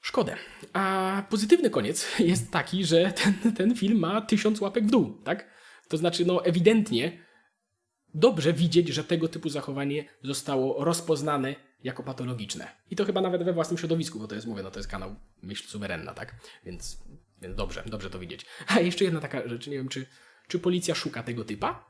szkodę. 0.00 0.36
A 0.72 1.22
pozytywny 1.30 1.70
koniec 1.70 2.06
jest 2.18 2.50
taki, 2.50 2.84
że 2.84 3.12
ten, 3.12 3.54
ten 3.54 3.76
film 3.76 3.98
ma 3.98 4.20
tysiąc 4.20 4.60
łapek 4.60 4.86
w 4.86 4.90
dół, 4.90 5.22
tak? 5.24 5.48
To 5.88 5.96
znaczy, 5.96 6.24
no 6.24 6.44
ewidentnie 6.44 7.18
dobrze 8.14 8.52
widzieć, 8.52 8.88
że 8.88 9.04
tego 9.04 9.28
typu 9.28 9.48
zachowanie 9.48 10.04
zostało 10.22 10.84
rozpoznane 10.84 11.54
jako 11.84 12.02
patologiczne. 12.02 12.68
I 12.90 12.96
to 12.96 13.04
chyba 13.04 13.20
nawet 13.20 13.44
we 13.44 13.52
własnym 13.52 13.78
środowisku, 13.78 14.18
bo 14.18 14.28
to 14.28 14.34
jest, 14.34 14.46
mówię, 14.46 14.62
no 14.62 14.70
to 14.70 14.78
jest 14.78 14.90
kanał 14.90 15.16
Myśl 15.42 15.68
Suwerenna, 15.68 16.14
tak? 16.14 16.34
Więc, 16.64 16.98
więc 17.42 17.56
dobrze, 17.56 17.82
dobrze 17.86 18.10
to 18.10 18.18
widzieć. 18.18 18.46
A 18.66 18.80
jeszcze 18.80 19.04
jedna 19.04 19.20
taka 19.20 19.48
rzecz, 19.48 19.66
nie 19.66 19.76
wiem, 19.76 19.88
czy, 19.88 20.06
czy 20.48 20.58
policja 20.58 20.94
szuka 20.94 21.22
tego 21.22 21.44
typa? 21.44 21.84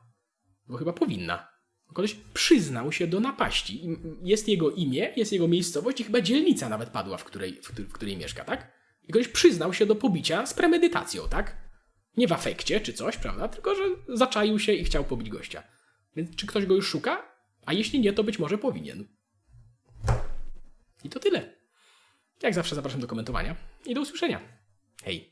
Bo 0.69 0.77
chyba 0.77 0.93
powinna. 0.93 1.52
Koleś 1.93 2.15
przyznał 2.35 2.93
się 2.93 3.07
do 3.07 3.21
napaści. 3.21 3.89
Jest 4.23 4.49
jego 4.49 4.71
imię, 4.71 5.13
jest 5.17 5.33
jego 5.33 5.49
miejscowość 5.49 6.01
i 6.01 6.05
chyba 6.05 6.21
dzielnica 6.21 6.69
nawet 6.69 6.89
padła, 6.89 7.17
w 7.17 7.25
której, 7.25 7.63
w, 7.63 7.73
której- 7.73 7.87
w 7.89 7.93
której 7.93 8.17
mieszka, 8.17 8.45
tak? 8.45 8.73
I 9.09 9.13
koleś 9.13 9.29
przyznał 9.29 9.75
się 9.75 9.87
do 9.87 9.95
pobicia 9.95 10.47
z 10.47 10.55
premedytacją, 10.55 11.29
tak? 11.29 11.57
Nie 12.17 12.29
w 12.29 12.33
afekcie 12.33 12.81
czy 12.81 12.93
coś, 12.93 13.17
prawda? 13.17 13.49
Tylko, 13.49 13.75
że 13.75 13.83
zaczaił 14.09 14.59
się 14.59 14.73
i 14.73 14.85
chciał 14.85 15.05
pobić 15.05 15.29
gościa. 15.29 15.63
Więc 16.17 16.37
czy 16.37 16.47
ktoś 16.47 16.67
go 16.67 16.75
już 16.75 16.89
szuka? 16.89 17.33
A 17.67 17.73
jeśli 17.73 18.01
nie, 18.01 18.13
to 18.13 18.25
być 18.25 18.39
może 18.39 18.59
powinien. 18.59 19.09
I 21.05 21.09
to 21.09 21.21
tyle. 21.21 21.57
Jak 22.43 22.55
zawsze 22.55 22.75
zapraszam 22.75 23.01
do 23.01 23.07
komentowania 23.07 23.57
i 23.87 23.95
do 23.95 24.01
usłyszenia. 24.01 24.41
Hej. 25.05 25.32